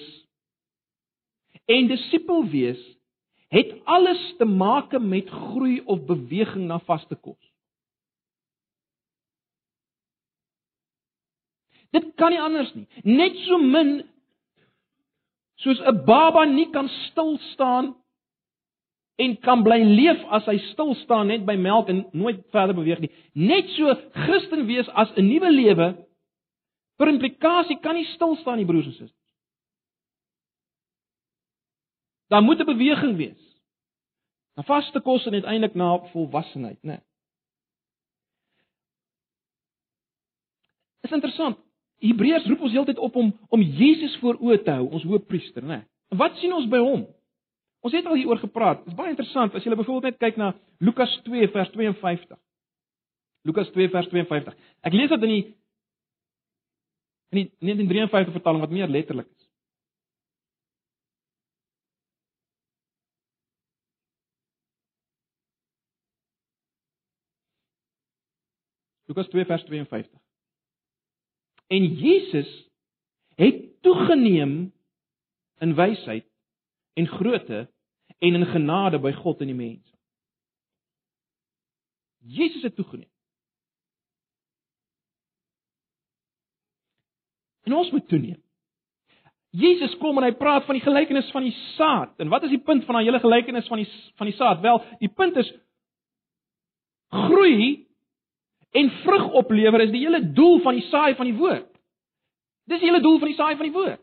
[1.65, 2.81] en disipel wees
[3.51, 7.50] het alles te maak met groei of beweging na vaste kos.
[11.91, 12.87] Dit kan nie anders nie.
[13.03, 14.01] Net so min
[15.61, 17.95] soos 'n baba nie kan stil staan
[19.15, 22.99] en kan bly leef as hy stil staan net by melk en nooit verder beweeg
[22.99, 23.11] nie.
[23.33, 25.87] Net so Christen wees as 'n nuwe lewe
[26.97, 29.35] per implikasie kan nie stil staan nie broers en susters.
[32.29, 33.43] Daar moet 'n beweging wees.
[34.55, 36.91] Na vaste kos en uiteindelik na volwassenheid, né?
[36.91, 36.99] Nee.
[41.01, 41.57] Is interessant.
[42.01, 45.83] Hebreërs roep ons heeltyd op om om Jesus voor oë te hou, ons hoëpriester, né?
[46.11, 47.05] En wat sien ons by hom?
[47.85, 48.83] Ons het al hieroor gepraat.
[48.83, 52.37] Dit is baie interessant as jy byvoorbeeld net kyk na Lukas 2 vers 52.
[53.49, 54.57] Lukas 2 vers 52.
[54.85, 55.43] Ek lees dit in die
[57.31, 59.47] in die 1953 vertaling wat meer letterlik is.
[69.11, 70.30] Lukas 2 vers 52.
[71.71, 72.49] En Jesus
[73.39, 74.73] het toegeneem
[75.63, 76.27] in wysheid
[76.93, 77.69] en grootte
[78.19, 79.95] en in genade by God en die mense.
[82.27, 83.09] Jesus het toegeneem.
[87.63, 88.41] En ons moet toeneem.
[89.51, 92.19] Jesus kom en hy praat van die gelykenis van die saad.
[92.19, 93.87] En wat is die punt van daai hele gelykenis van die
[94.19, 94.59] van die saad?
[94.63, 95.49] Wel, die punt is
[97.11, 97.87] groei
[98.71, 101.67] en vrug oplewer is die hele doel van die saai van die woord.
[102.69, 103.99] Dis die hele doel van die saai van die woord.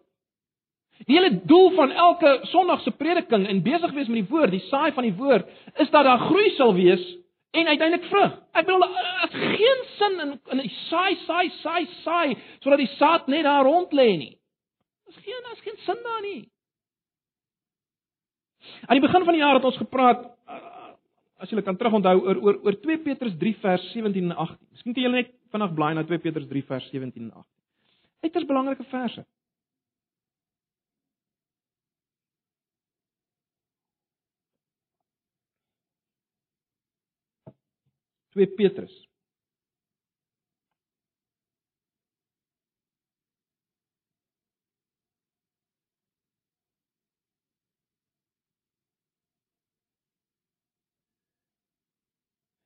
[1.07, 4.65] Die hele doel van elke Sondag se prediking en besig wees met die woord, die
[4.67, 5.47] saai van die woord,
[5.79, 7.05] is dat daar groei sal wees
[7.51, 8.35] en uiteindelik vrug.
[8.53, 8.85] Ek bedoel
[9.25, 13.65] as geen sin in in die saai saai saai saai sodat die saad net daar
[13.65, 14.35] rond lê nie.
[15.07, 16.43] Daar's geen daar's geen sin daar nie.
[18.87, 20.27] Aan die begin van die jaar het ons gepraat
[21.39, 24.59] as julle kan terugonthou oor oor oor 2 Petrus 3 vers 17 en 18.
[24.75, 27.45] Miskien kan julle net vinnig blaai na 2 Petrus 3 vers 17 en 18.
[28.27, 29.25] Dit is belangrike verse.
[38.35, 39.08] Twee Petrus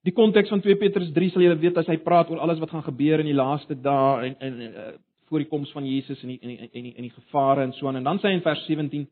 [0.02, 2.72] Die konteks van 2 Petrus 3 sal julle weet as hy praat oor alles wat
[2.74, 4.86] gaan gebeur in die laaste dae en en uh,
[5.30, 7.74] voor die koms van Jesus en die en die en die, en die gevare en
[7.76, 8.00] so aan.
[8.00, 9.06] En dan sê hy in vers 17: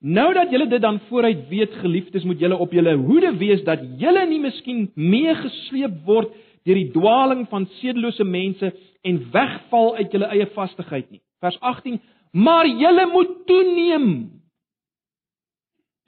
[0.00, 3.82] Nou dat julle dit dan vooruit weet, geliefdes, moet julle op julle hoede wees dat
[3.98, 6.30] julle nie miskien meegesleep word
[6.64, 8.70] deur die dwaaling van sedelose mense
[9.02, 11.20] en wegval uit julle eie vastigheid nie.
[11.42, 11.98] Vers 18:
[12.32, 14.06] Maar julle moet toeneem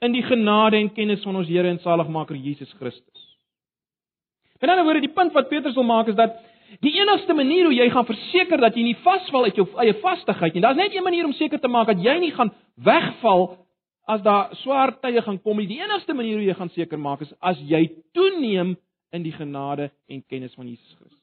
[0.03, 3.22] in die genade en kennis van ons Here en Saligmaker Jesus Christus.
[4.63, 6.37] In ander woorde, die punt wat Petrus wil maak is dat
[6.83, 10.55] die enigste manier hoe jy gaan verseker dat jy nie vasval uit jou eie vastigheid
[10.55, 13.49] nie, daar's net een manier om seker te maak dat jy nie gaan wegval
[14.09, 17.35] as daar swaar tye gaan kom, die enigste manier hoe jy gaan seker maak is
[17.43, 17.85] as jy
[18.15, 18.73] toeneem
[19.13, 21.19] in die genade en kennis van Jesus Christus.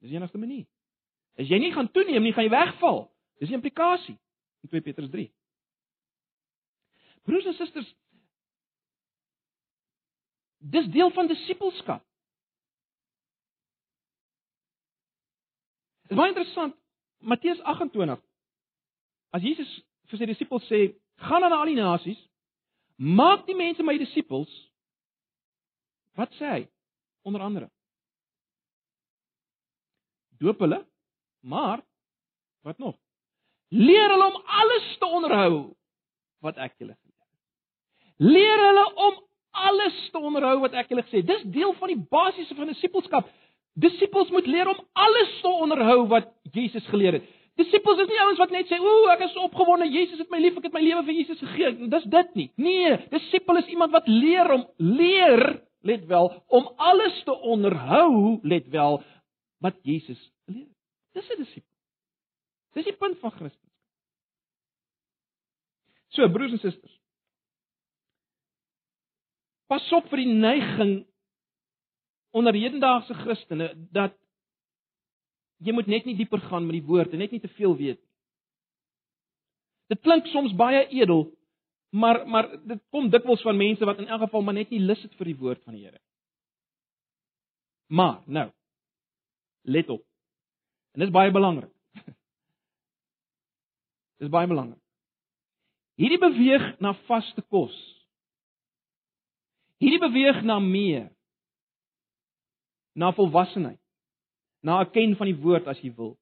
[0.00, 0.66] Dis die enigste manier.
[1.38, 3.04] As jy nie gaan toeneem nie, gaan jy wegval.
[3.40, 4.16] Dis die implikasie
[4.64, 5.28] in 2 Petrus 3.
[7.28, 7.88] Broers en susters,
[10.60, 12.04] dis deel van disippelskap.
[16.02, 16.74] Dit is baie interessant.
[17.20, 18.20] Matteus 28
[19.30, 19.68] As Jesus
[20.10, 22.18] vir sy disippels sê, "Gaan aan al die nasies,
[22.96, 24.50] maak die mense my disippels."
[26.16, 26.68] Wat sê hy?
[27.22, 27.70] Onder andere.
[30.40, 30.86] Doop hulle,
[31.40, 31.84] maar
[32.62, 32.98] wat nog?
[33.68, 35.76] Leer hulle om alles te onderhou
[36.40, 37.38] wat ek julle geleer het.
[38.16, 41.26] Leer hulle om alles te onderhou wat ek julle gesê het.
[41.26, 43.28] Dis deel van die basiese van disippelskap.
[43.80, 47.28] Disippels moet leer om alles te onderhou wat Jesus geleer het.
[47.60, 50.56] Disippels is nie ouens wat net sê, "Ooh, ek is opgewonde, Jesus het my lief,
[50.56, 52.50] ek het my lewe vir Jesus gegee." Dis dit nie.
[52.56, 58.68] Nee, disipel is iemand wat leer om leer, let wel, om alles te onderhou, let
[58.68, 59.02] wel,
[59.60, 60.76] wat Jesus geleer het.
[61.12, 61.68] Dis 'n disipel.
[62.72, 63.70] Dis die punt van Christus.
[66.08, 66.99] So, broers en susters.
[69.70, 70.94] Pas op vir die neiging
[72.34, 74.16] onder hedendaagse Christene dat
[75.62, 77.98] jy moet net nie dieper gaan met die woord en net nie te veel weet
[78.00, 78.08] nie.
[79.90, 81.26] Dit klink soms baie edel,
[81.90, 85.02] maar maar dit kom dikwels van mense wat in elk geval maar net nie lus
[85.02, 86.00] het vir die woord van die Here.
[87.90, 88.50] Maar nou
[89.62, 90.04] let op.
[90.94, 91.70] En dit is baie belangrik.
[94.18, 94.78] Dit is baie belangrik.
[96.00, 97.76] Hierdie beweeg na vaste kos.
[99.80, 101.08] Hierdie beweeg na meer.
[102.94, 103.80] Na volwassenheid
[104.60, 106.16] na 'n ken van die woord as jy wil.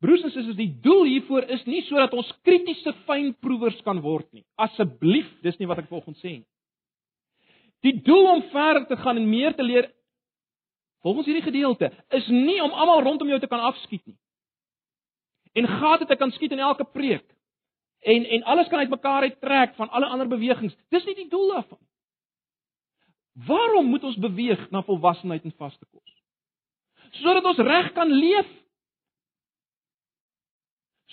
[0.00, 4.44] Broers en susters, die doel hiervoor is nie sodat ons kritiese fynproevers kan word nie.
[4.56, 6.46] Asseblief, dis nie wat ek volgens sê nie.
[7.82, 9.90] Die doel om verder te gaan en meer te leer
[11.02, 14.18] volgens hierdie gedeelte is nie om almal rondom jou te kan afskiet nie.
[15.54, 17.26] En gate te kan skiet in elke preek.
[18.02, 20.76] En en alles kan uitmekaar uittrek van alle ander bewegings.
[20.90, 21.78] Dis nie die doel daarvan.
[23.32, 26.12] Waarom moet ons beweeg na volwassenheid en vaste kos?
[27.20, 28.48] sodat ons reg kan leef.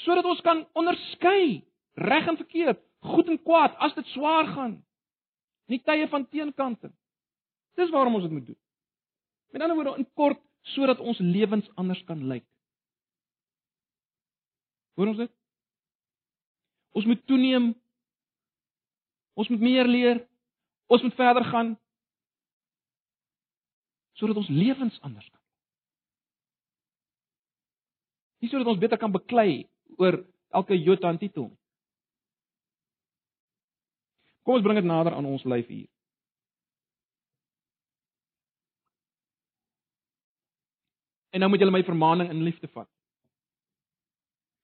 [0.06, 1.66] Sodat ons kan onderskei
[2.00, 4.78] reg en verkeerd, goed en kwaad as dit swaar gaan.
[5.68, 6.92] In die tye van teenkante.
[7.78, 8.60] Dis waarom ons dit moet doen.
[9.52, 10.40] Met ander woorde in kort
[10.76, 12.46] sodat ons lewens anders kan lyk.
[15.00, 15.32] Hoor ons dit?
[16.96, 17.70] Ons moet toeneem.
[19.40, 20.24] Ons moet meer leer.
[20.92, 21.76] Ons moet verder gaan
[24.20, 25.40] sodat ons lewens anders kan
[28.40, 29.68] Nie sodat ons beter kan beklei
[30.00, 30.22] oor
[30.56, 31.50] elke jota en titel.
[34.48, 35.90] Kom ons bring dit nader aan ons lyf hier.
[41.36, 42.90] En nou moet julle my vermaaning in liefde vat.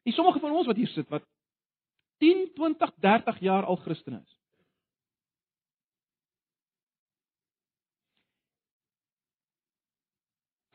[0.08, 1.26] Die sommige van ons wat hier sit wat
[2.24, 4.35] 10, 20, 30 jaar al Christen is.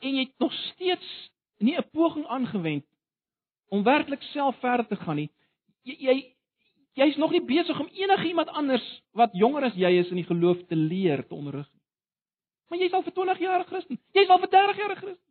[0.01, 2.87] En jy het nog steeds nie 'n poging aangewend
[3.69, 5.31] om werklik self verder te gaan nie.
[5.83, 6.37] Jy jy
[6.93, 10.59] jy's nog nie besig om enigiemand anders wat jonger as jy is in die geloof
[10.67, 11.83] te leer, te onderrig nie.
[12.69, 13.99] Maar jy's al vir 20 jaar Christen.
[14.13, 15.31] Jy's al vir 30 jaar Christen.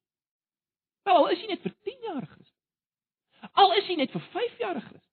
[1.04, 2.58] Wel, al is jy net vir 10 jaar Christen.
[3.54, 5.08] Al is jy net vir 5 jaar Christen.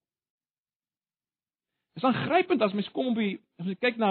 [1.94, 4.10] Dit is aangrypend as mens kom die as jy kyk na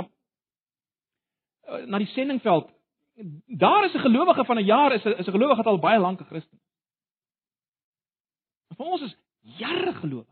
[1.68, 2.72] eh, na die sendingveld.
[3.46, 6.00] Daar is 'n gelowige van 'n jaar is 'n is 'n gelowige wat al baie
[6.00, 6.64] lank 'n Christen is.
[8.78, 10.28] Vir ons is jare geloof.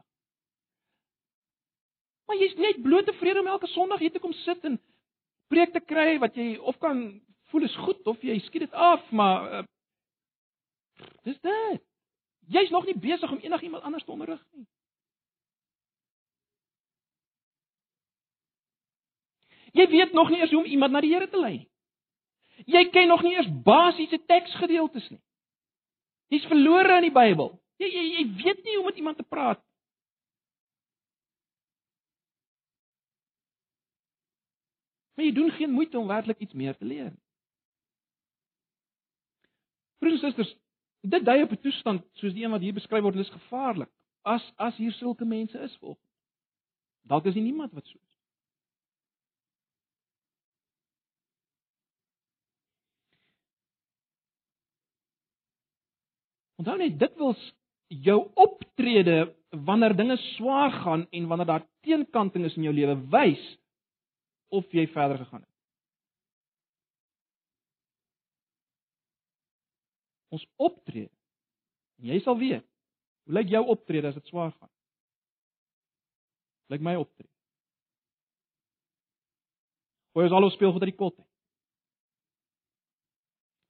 [2.25, 4.81] Maar jy's net bloot tevrede om elke Sondag hier te kom sit en
[5.47, 7.21] preek te kry wat jy of kan
[7.51, 9.63] voel is goed of jy skiet dit af, maar uh,
[11.23, 11.83] dis dit.
[12.39, 14.67] Jy's nog nie besig om enigiemand anders te onderrig nie.
[19.73, 21.72] Jy weet nog nie eens hoe om iemand na die Here te lei nie.
[22.65, 25.21] Jy ken nog nie eers basiese teksgedeeltes nie.
[26.31, 27.51] Jy's verlore in die Bybel.
[27.81, 29.73] Jy jy jy weet nie hoe met iemand te praat nie.
[35.13, 37.11] Maar jy doen geen moeite om werklik iets meer te leer.
[39.99, 40.55] Broers en susters,
[41.01, 43.89] dit dui op 'n toestand soos die een wat hier beskryf word, dis gevaarlik.
[44.21, 45.97] As as hier sulke mense is volg.
[47.01, 48.12] Dalk is nie niemand wat so is.
[56.63, 57.33] Onthou net dit wil
[57.91, 59.35] jou optrede
[59.67, 63.43] wanneer dinge swaar gaan en wanneer daar teenkanting is in jou lewe wys
[64.47, 65.51] of jy verder gegaan het.
[70.31, 71.11] Ons optrede.
[71.99, 72.63] Jy sal weet.
[73.27, 74.71] Hoe lyk jou optrede as dit swaar gaan?
[76.71, 77.31] Lyk my optrede.
[80.15, 81.19] Hoe is al ons speel vir die kot?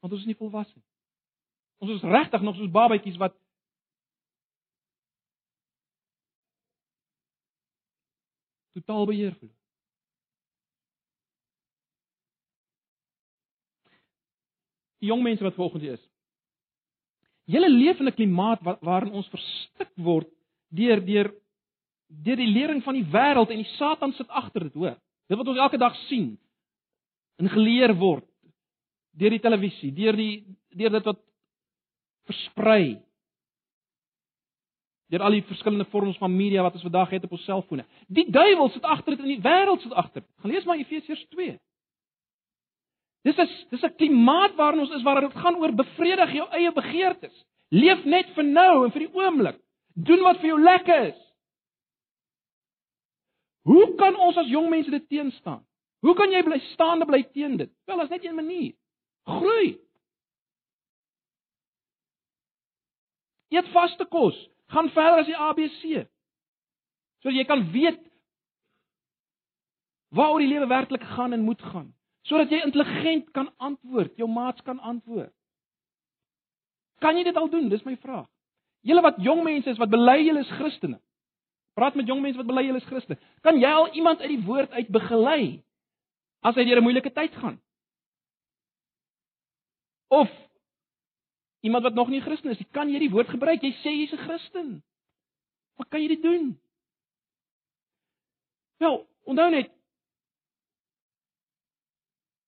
[0.05, 0.92] Want ons is nie volwasse nie.
[1.83, 3.35] Ons is regtig nog soos babatjies wat
[8.77, 9.57] totaal beheer verloor.
[15.03, 16.05] Die jong mense wat volgens hier is.
[17.51, 20.29] Julle leef in 'n klimaat waarin ons verstik word
[20.71, 21.33] deur deur
[22.07, 24.95] deur die lering van die wêreld en die Satan sit agter dit, hoor.
[25.27, 26.37] Dit wat ons elke dag sien
[27.35, 28.25] en geleer word
[29.11, 31.19] deur die televisie, deur die deur dit wat
[32.29, 33.01] versprei
[35.13, 37.83] deur al die verskillende vorms van media wat ons vandag het op ons selfone.
[38.09, 40.23] Die duiwel sit agter dit en die wêreld sit agter.
[40.41, 41.57] Gaan lees maar Efesiërs 2.
[43.23, 46.71] Dis is dis 'n klimaat waarin ons is waar dit gaan oor bevredig jou eie
[46.71, 47.45] begeertes.
[47.69, 49.59] Leef net vir nou en vir die oomblik.
[49.95, 51.21] Doen wat vir jou lekker is.
[53.63, 55.63] Hoe kan ons as jong mense dit teenstaan?
[56.01, 57.71] Hoe kan jy bly staande bly teen dit?
[57.85, 58.73] Wel, daar's net een manier.
[59.23, 59.77] Groei.
[63.53, 64.37] Eet vaste kos.
[64.73, 66.07] Gaan verder as die ABC.
[67.21, 68.01] Sodat jy kan weet
[70.13, 71.93] waaroor die lewe werklik gaan en moet gaan
[72.27, 75.31] sodat jy intelligent kan antwoord, jou maats kan antwoord.
[77.03, 77.67] Kan jy dit al doen?
[77.71, 78.29] Dis my vraag.
[78.87, 80.99] Julle wat jong mense is wat bely julle is Christene.
[81.75, 83.19] Praat met jong mense wat bely julle is Christene.
[83.43, 85.63] Kan jy al iemand uit die woord uit begelei
[86.43, 87.59] as hy deur 'n moeilike tyd gaan?
[90.07, 90.29] Of
[91.63, 93.61] iemand wat nog nie Christen is, kan jy die woord gebruik?
[93.63, 94.83] Jy sê jy's 'n Christen.
[95.79, 96.59] Wat kan jy dit doen?
[98.77, 99.71] Wel, onthou net,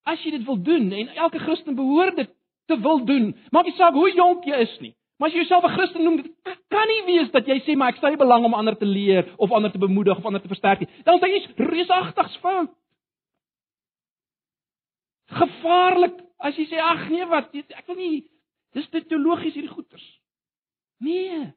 [0.04, 2.30] as jy dit wil doen en elke Christen behoort dit
[2.66, 4.94] te wil doen, maak nie saak hoe jonk jy is nie.
[5.18, 6.36] Maar as jy jouself 'n Christen noem,
[6.68, 9.52] kan nie wees dat jy sê maar ek stel belang om ander te leer of
[9.52, 10.90] ander te bemoedig of ander te versterk nie.
[11.04, 12.72] Dan sê jy iets reusagtigs fout.
[15.26, 18.30] Gevaarlik as jy sê ag nee wat ek wil nie
[18.76, 20.06] dis teologies hierdie goeters.
[21.04, 21.54] Nee.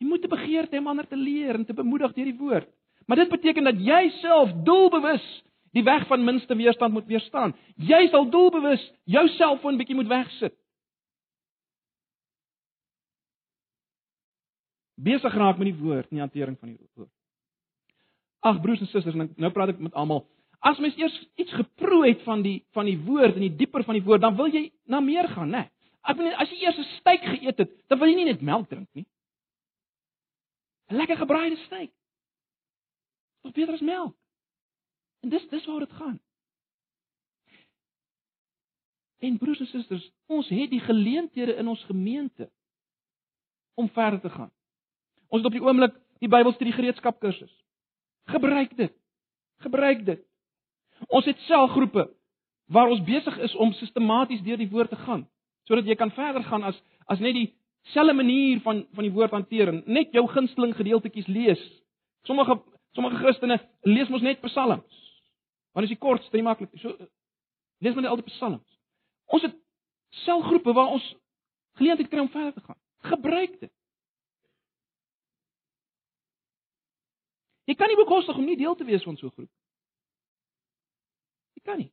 [0.00, 2.68] Jy moet 'n begeerte hê om ander te leer en te bemoedig deur die woord.
[3.06, 5.24] Maar dit beteken dat jy self doelbewus
[5.72, 7.54] die weg van minste weerstand moet weerstaan.
[7.76, 10.54] Jy sal doelbewus jou selfoon bietjie moet wegsit.
[15.00, 17.12] Besig raak met die woord, nie hantering van die woord.
[18.40, 20.26] Ag broers en susters, nou praat ek met almal.
[20.60, 23.96] As mens eers iets geproe het van die van die woord en die dieper van
[23.96, 25.68] die woord, dan wil jy na meer gaan, né?
[26.08, 28.68] Ek bedoel as jy eers 'n steak geëet het, dan wil jy nie net melk
[28.68, 29.06] drink nie.
[30.88, 31.92] 'n Lekker gebraaide steak.
[33.42, 34.16] Wat beter as melk?
[35.20, 36.20] En dis dis waar dit gaan.
[39.18, 42.50] En broers en susters, ons het die geleenthede in ons gemeente
[43.74, 44.52] om verder te gaan.
[45.28, 47.52] Ons het op die oomblik die Bybelstudie gereedskap kursus.
[48.24, 48.94] Gebruik dit.
[49.56, 50.24] Gebruik dit.
[51.08, 52.08] Ons het selgroepe
[52.64, 55.28] waar ons besig is om sistematies deur die woord te gaan
[55.68, 56.78] sodat jy kan verder gaan as
[57.10, 57.48] as net die
[57.92, 61.62] selfe manier van van die woord hanteer en net jou gunsteling gedeeltetjies lees.
[62.28, 62.60] Sommige
[62.92, 65.00] sommige Christene lees mos net psalms.
[65.72, 66.70] Want as jy kort stry maklik.
[66.82, 66.96] So
[67.80, 68.78] lees maar net al die psalms.
[69.30, 69.56] Ons het
[70.24, 71.06] selgroepe waar ons
[71.78, 72.80] geleentheid kry om verder te gaan.
[73.12, 73.72] Gebruik dit.
[77.70, 79.50] Jy kan nie bekostig om nie deel te wees van so 'n groep.
[81.54, 81.92] Jy kan nie.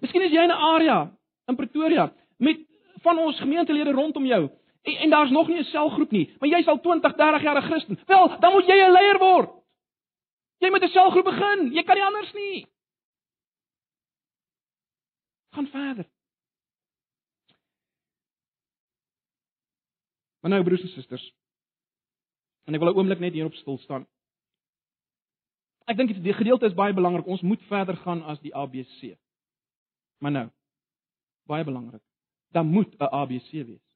[0.00, 1.12] Miskien is jy in 'n area
[1.48, 2.58] in Pretoria met
[3.02, 4.50] van ons gemeentelede rondom jou
[4.82, 7.68] en, en daar's nog nie 'n selgroep nie, maar jy's al 20, 30 jaar 'n
[7.68, 7.98] Christen.
[8.06, 9.50] Wel, dan moet jy 'n leier word.
[10.58, 11.72] Jy moet 'n selgroep begin.
[11.72, 12.66] Jy kan nie anders nie.
[15.50, 16.06] Gaan verder.
[20.40, 21.32] Maar nou broers en susters.
[22.64, 24.06] En ek wil 'n oomblik net hierop stil staan.
[25.86, 27.26] Ek dink die gedeelte is baie belangrik.
[27.26, 29.16] Ons moet verder gaan as die ABC.
[30.18, 30.46] Maar nou,
[31.46, 32.02] baie belangrik.
[32.52, 33.86] Daar moet 'n ABC wees.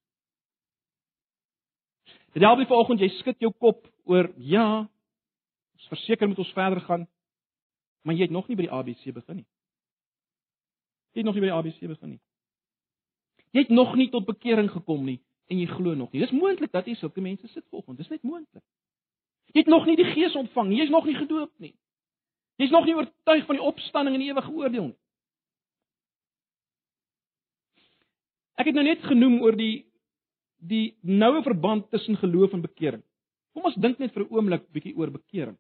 [2.32, 4.88] Dit help nie vanoggend jy skud jou kop oor ja,
[5.74, 7.08] ons verseker moet ons verder gaan,
[8.02, 9.46] maar jy het nog nie by die ABC begin nie.
[11.10, 12.20] Jy het nog nie by die ABC begin nie.
[13.50, 15.18] Jy het nog nie tot bekering gekom nie
[15.50, 16.22] en jy glo nog nie.
[16.22, 17.98] Dis moontlik dat jy sulke mense sit vanoggend.
[17.98, 18.62] Dis net moontlik.
[19.50, 20.78] Jy het nog nie die Gees ontvang nie.
[20.78, 21.74] Jy's nog nie gedoop nie.
[22.62, 24.98] Jy's nog nie oortuig van die opstanding en die ewige oordeel nie.
[28.61, 29.86] Ek het nou net genoem oor die
[30.61, 33.00] die noue verband tussen geloof en bekering.
[33.56, 35.56] Kom ons dink net vir 'n oomblik bietjie oor bekering.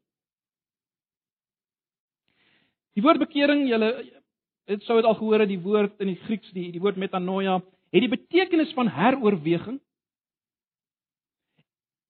[2.94, 3.88] Die woord bekering, julle
[4.68, 7.62] het sou dit al gehoor het, die woord in die Grieks, die die woord metanoia,
[7.90, 9.80] het die betekenis van heroorweging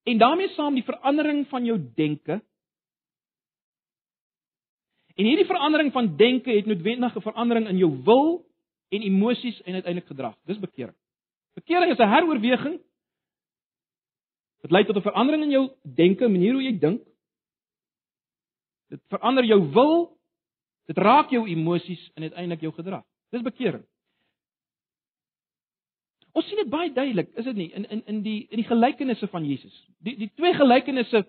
[0.04, 2.40] en daarmee saam die verandering van jou denke.
[5.14, 8.49] En hierdie verandering van denke het noodwendig 'n verandering in jou wil
[8.90, 10.36] en emosies en uiteindelik gedrag.
[10.50, 10.96] Dis bekering.
[11.54, 12.80] Bekering is 'n heroorweging.
[14.62, 17.02] Dit lei tot 'n verandering in jou denke, manier hoe jy dink.
[18.88, 20.18] Dit verander jou wil.
[20.86, 23.04] Dit raak jou emosies en uiteindelik jou gedrag.
[23.30, 23.84] Dis bekering.
[26.32, 29.26] Ons sien dit baie duidelik, is dit nie, in in in die in die gelykenisse
[29.28, 29.74] van Jesus.
[29.98, 31.26] Die die twee gelykenisse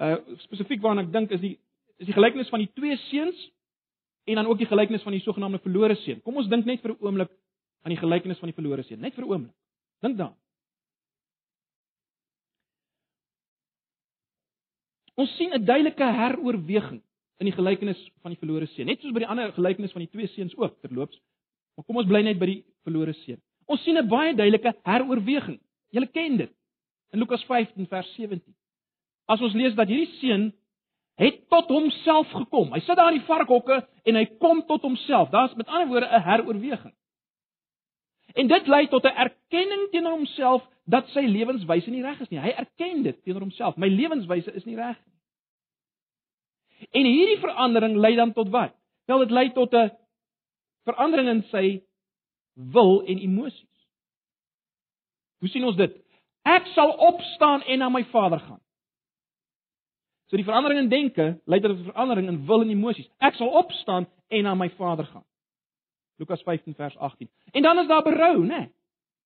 [0.00, 1.58] uh spesifiek waarna ek dink is die
[2.02, 3.50] is die gelykenis van die twee seuns
[4.24, 6.22] en dan ook die gelykenis van die sogenaamde verlore seun.
[6.22, 7.30] Kom ons dink net vir 'n oomblik
[7.82, 9.54] aan die gelykenis van die verlore seun, net vir 'n oomblik.
[10.00, 10.38] Dink daaraan.
[15.14, 17.02] Ons sien 'n duidelike heroorweging
[17.38, 20.10] in die gelykenis van die verlore seun, net soos by die ander gelykenis van die
[20.10, 21.20] twee seuns ook terloops.
[21.76, 23.40] Maar kom ons bly net by die verlore seun.
[23.66, 25.60] Ons sien 'n baie duidelike heroorweging.
[25.90, 26.50] Julle ken dit.
[27.12, 28.54] In Lukas 15 vers 17.
[29.26, 30.52] As ons lees dat hierdie seun
[31.14, 32.72] het tot homself gekom.
[32.72, 35.30] Hy sit daar in die varkhokke en hy kom tot homself.
[35.30, 36.94] Daar's met ander woorde 'n heroorweging.
[38.34, 42.40] En dit lei tot 'n erkenning teenoor homself dat sy lewenswyse nie reg is nie.
[42.40, 43.76] Hy erken dit teenoor homself.
[43.76, 45.14] My lewenswyse is nie reg nie.
[46.90, 48.74] En hierdie verandering lei dan tot wat?
[49.06, 49.90] Wel dit lei tot 'n
[50.84, 51.82] verandering in sy
[52.54, 53.88] wil en emosies.
[55.38, 55.96] Hoe sien ons dit?
[56.42, 58.63] Ek sal opstaan en na my Vader gaan.
[60.26, 63.10] So die verandering in denke lei tot 'n verandering in wil en emosies.
[63.18, 65.24] Ek sal opstaan en na my Vader gaan.
[66.16, 67.28] Lukas 15 vers 18.
[67.52, 68.58] En dan is daar berou, né?
[68.58, 68.72] Nee.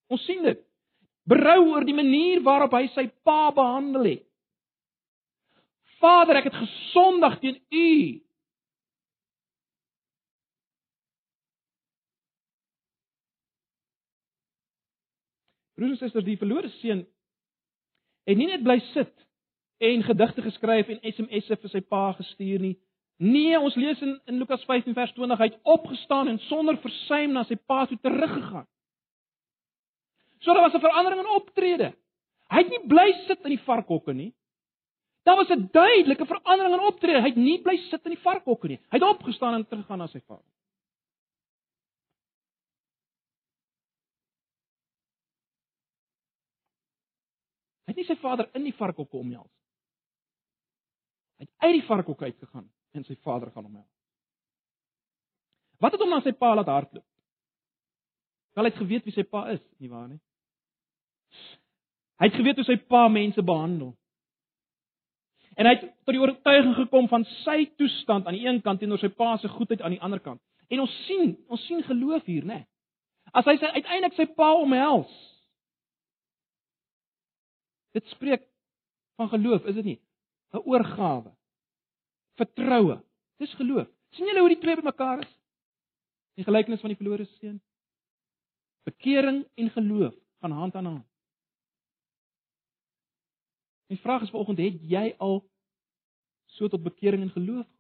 [0.07, 0.59] Ons sien dit.
[1.23, 4.25] Berou oor die manier waarop hy sy pa behandel het.
[5.99, 8.23] Vader, ek het gesondig teen U.
[15.79, 17.07] Broers en susters, die verlore seun
[18.29, 19.13] het nie net bly sit
[19.79, 22.75] en gedigte geskryf en SMS'e vir sy pa gestuur nie.
[23.19, 27.33] Nee, ons lees in in Lukas 15 vers 20 hy het opgestaan en sonder versuim
[27.35, 28.67] na sy pa toe teruggegaan.
[30.39, 31.95] So daar was 'n verandering in optrede.
[32.51, 34.35] Hy het nie bly sit in die varkhokke nie.
[35.25, 37.21] Daar was 'n duidelike verandering in optrede.
[37.21, 38.79] Hy het nie bly sit in die varkhokke nie.
[38.91, 40.53] Hy het opgestaan en teruggegaan na sy vader.
[47.85, 49.59] Hy het nie sy vader in die varkhokke omhels
[51.39, 52.67] Hy het uit die varkhok uitgegaan
[52.97, 53.95] en sy vader gaan omhels.
[55.79, 57.07] Wat het hom na sy pa laat hardloop?
[58.59, 60.19] Wel hy het geweet wie sy pa is, nie waar nie?
[62.19, 63.93] Hy het geweet hoe sy pa mense behandel.
[65.59, 68.99] En hy het tot die oortuiging gekom van sy toestand aan die een kant teenoor
[68.99, 70.43] sy pa se goedheid aan die ander kant.
[70.71, 72.65] En ons sien, ons sien geloof hier, né?
[73.31, 75.15] As hy sy uiteindelik sy pa omhels.
[77.95, 78.45] Dit spreek
[79.19, 79.99] van geloof, is dit nie?
[80.53, 81.33] 'n oorgawe.
[82.35, 83.05] Vertroue.
[83.37, 83.89] Dis geloof.
[84.11, 85.33] sien julle hoe die twee bymekaar is?
[86.41, 87.61] Die gelykenis van die verlore seun.
[88.89, 91.07] Bekering en geloof gaan hand aan hand.
[93.89, 95.43] My vraag is vanoggend, het jy al
[96.47, 97.79] so tot bekering en geloof gekom?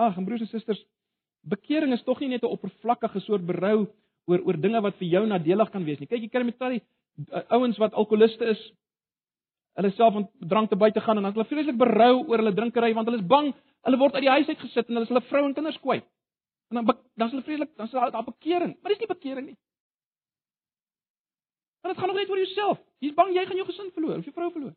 [0.00, 0.80] Ag, broers en susters,
[1.40, 3.86] bekering is tog nie net 'n oppervlakkige soort berou
[4.30, 6.08] oor oor dinge wat vir jou nadelig kan wees nie.
[6.10, 6.80] Kyk, jy kry met talle
[7.50, 8.60] ouens wat alkoholiste is,
[9.78, 12.92] hulle self van drank te buite gaan en dan hulle vreeslik berou oor hulle drinkery
[12.94, 13.52] want hulle is bang
[13.86, 16.06] hulle word uit die huis uit gesit en hulle is hulle vrou en kinders kwyt.
[16.70, 19.46] En dan dan is hulle vreeslik dan is daar daar bekering, maar dis nie bekering
[19.46, 19.58] nie.
[21.80, 22.78] Want dit gaan nog net oor jouself.
[23.00, 24.74] Jy's bang jy gaan jou gesin verloor of jou vrou verloor.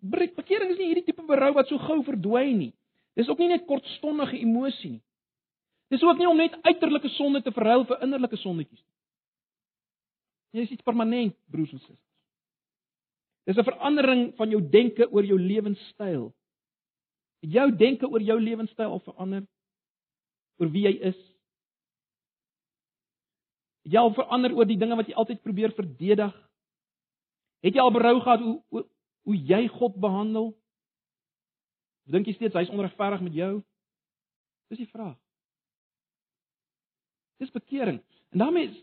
[0.00, 2.72] Breek bekering is nie hierdie tipe berou wat so gou verdwyn nie.
[3.20, 5.04] Dis ook nie net kortstondige emosie nie.
[5.90, 8.94] Dis ook nie om net uiterlike sonde te verruil vir innerlike sondetjies nie.
[10.54, 12.06] Dit is iets permanent, broers en susters.
[13.46, 16.32] Dis 'n verandering van jou denke oor jou lewenstyl.
[17.40, 19.46] Jou denke oor jou lewenstyl al verander?
[20.58, 21.16] Oor wie jy is?
[23.82, 26.34] Het jy al verander oor die dinge wat jy altyd probeer verdedig?
[27.60, 28.86] Het jy al berou gehad hoe hoe,
[29.22, 30.59] hoe jy God behandel?
[32.04, 33.52] Dink jy steeds hy's onregverdig met jou?
[34.70, 35.16] Dis die vraag.
[37.40, 38.00] Dis bekering.
[38.30, 38.78] En daarmee is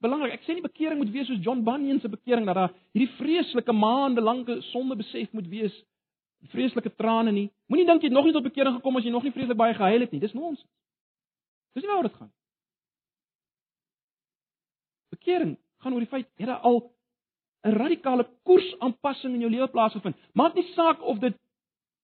[0.00, 0.38] belangrik.
[0.38, 3.72] Ek sê nie bekering moet wees soos John Bunyan se bekering dat daar hierdie vreeslike
[3.72, 5.74] maande lange sonde besef moet wees.
[6.52, 7.48] Vreeslike trane nie.
[7.68, 9.76] Moenie dink jy het nog nie tot bekering gekom as jy nog nie vreeslik baie
[9.76, 10.22] gehuil het nie.
[10.22, 10.68] Dis nonsens.
[11.74, 12.32] Dis nie waaroor dit gaan.
[15.14, 16.80] Bekering gaan oor die feit jy het al
[17.64, 20.16] 'n radikale koersaanpassing in jou lewe plaasgevind.
[20.32, 21.36] Maak nie saak of dit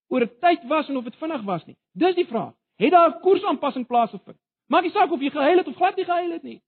[0.08, 1.76] oor 'n tyd was en of dit vinnig was nie.
[1.92, 2.54] Dis die vraag.
[2.76, 4.38] Het daar 'n koersaanpassing plaasgevind?
[4.66, 6.62] Maak nie saak of jy gehuil het of glad nie gehuil het nie.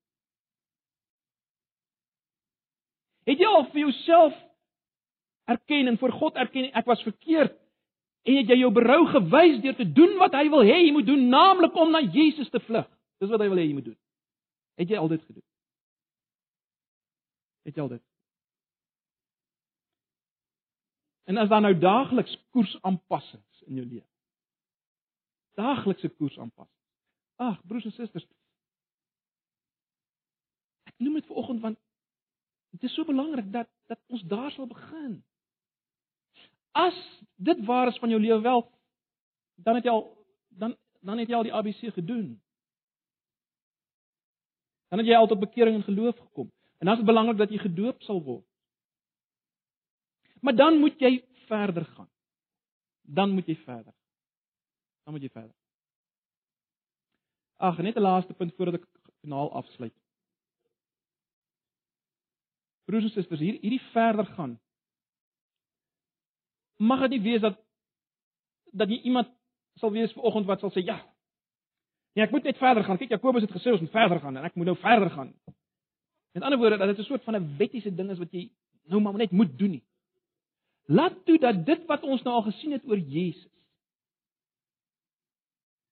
[3.25, 4.35] Het jy al vir jouself
[5.45, 7.57] erken en voor God erken ek was verkeerd
[8.23, 11.07] en het jy jou berou gewys deur te doen wat hy wil hê jy moet
[11.07, 12.89] doen, naamlik om na Jesus te vlug.
[13.19, 13.99] Dis wat hy wil hê jy moet doen.
[14.79, 15.45] Het jy al dit gedoen?
[17.69, 18.08] Het jy al dit?
[21.29, 24.07] En as daar nou daagliks koersaanpassings in jou lewe.
[25.61, 26.87] Daaglikse koersaanpassings.
[27.37, 28.25] Ag, broers en susters.
[30.89, 31.79] Ek noem dit vanoggend want
[32.73, 35.21] dit is so belangrik dat dat ons daar sal begin.
[36.73, 36.97] As
[37.37, 38.65] dit waar is van jou lewe wel,
[39.55, 40.05] dan het jy al
[40.49, 42.41] dan dan het jy al die ABC gedoen.
[44.89, 46.49] Dan het jy al tot bekering en geloof gekom.
[46.79, 48.48] En dan is dit belangrik dat jy gedoop sal word.
[50.41, 52.11] Maar dan moet jy verder gaan.
[53.03, 53.95] Dan moet jy verder.
[55.05, 55.55] Dan moet jy verder.
[57.57, 58.87] Ag, net 'n laaste punt voordat ek
[59.21, 59.95] finaal afsluit.
[62.85, 64.61] Broers en susters, hier hierdie verder gaan.
[66.77, 67.59] Mag dit nie wees dat
[68.73, 69.29] dat jy iemand
[69.75, 70.99] sal wees vanoggend wat sal sê ja.
[72.15, 72.99] Nee, ek moet net verder gaan.
[72.99, 75.35] Kyk, Jakobus het gesê ons moet verder gaan en ek moet nou verder gaan.
[76.33, 78.51] Met ander woorde, dat dit 'n soort van 'n wettiese ding is wat jy
[78.85, 79.85] nou maar net moet doen nie.
[80.89, 83.49] Laat toe dat dit wat ons nou al gesien het oor Jesus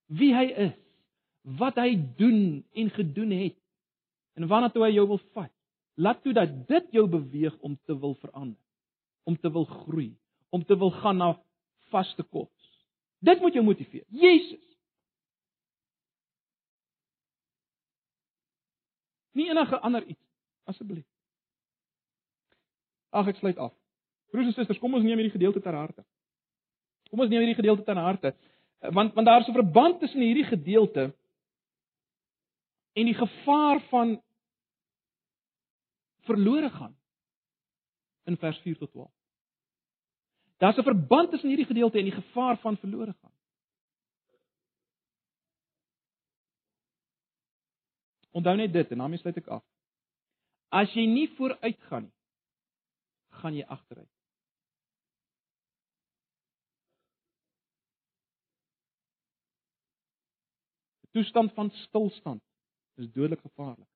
[0.06, 0.74] wie hy is,
[1.58, 3.56] wat hy doen en gedoen het
[4.38, 5.52] en waarna toe hy jou wil vat.
[5.96, 8.60] Laat toe dat dit jou beweeg om te wil verander,
[9.24, 10.10] om te wil groei,
[10.52, 11.30] om te wil gaan na
[11.90, 12.52] vaste kos.
[13.24, 14.04] Dit moet jou motiveer.
[14.12, 14.62] Jesus.
[19.36, 20.22] Nie enige ander iets
[20.68, 21.06] asseblief.
[23.16, 23.74] Ag ek sluit af.
[24.30, 26.04] Broers en susters, kom ons neem hierdie gedeelte ter harte.
[27.10, 28.34] Kom ons neem hierdie gedeelte ter harte.
[28.92, 31.14] Want want daar is 'n verband tussen hierdie gedeelte
[32.92, 34.22] en die gevaar van
[36.26, 36.96] verlore gaan
[38.24, 39.10] in vers 4 tot 12.
[40.56, 43.34] Daar's 'n verband tussen hierdie gedeelte en die gevaar van verlore gaan.
[48.30, 49.64] Onthou net dit en daarmee sluit ek af.
[50.68, 52.14] As jy nie vooruit gaan nie,
[53.28, 54.15] gaan jy agteruit.
[61.16, 62.42] Toestand van stilstand
[62.94, 63.88] is dodelik gevaarlik.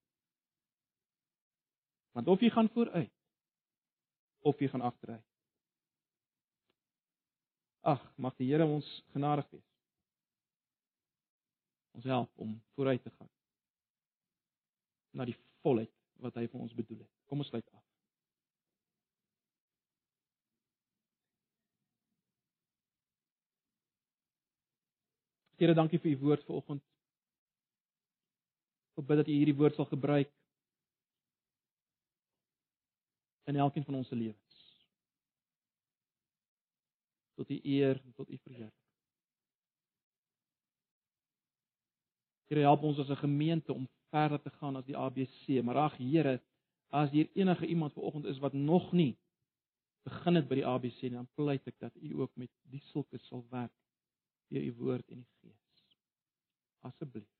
[2.17, 3.13] Want of jy gaan vooruit
[4.39, 5.27] of jy gaan agteruit.
[7.81, 9.69] Ag, mag die Here ons genadig wees.
[11.93, 13.29] Ons help om vooruit te gaan
[15.11, 15.93] na die volheid
[16.25, 17.13] wat hy vir ons bedoel het.
[17.29, 17.85] Kom ons sluit af.
[25.61, 26.90] Here, dankie vir u woord vanoggend.
[29.01, 30.29] Ek bid dat u hierdie woord sal gebruik
[33.49, 34.59] in elkeen van ons se lewens.
[37.41, 38.77] Tot u eer en tot u verheerlik.
[42.51, 45.97] Here, help ons as 'n gemeente om verder te gaan as die ABC, maar ag
[45.97, 46.43] Here,
[46.89, 49.19] as hier enige iemand vanoggend is wat nog nie
[50.03, 53.19] begin het by die ABC nie, dan pleit ek dat u ook met die sulke
[53.19, 53.73] sal werk
[54.49, 55.99] deur u woord en die gees.
[56.81, 57.40] Asseblief.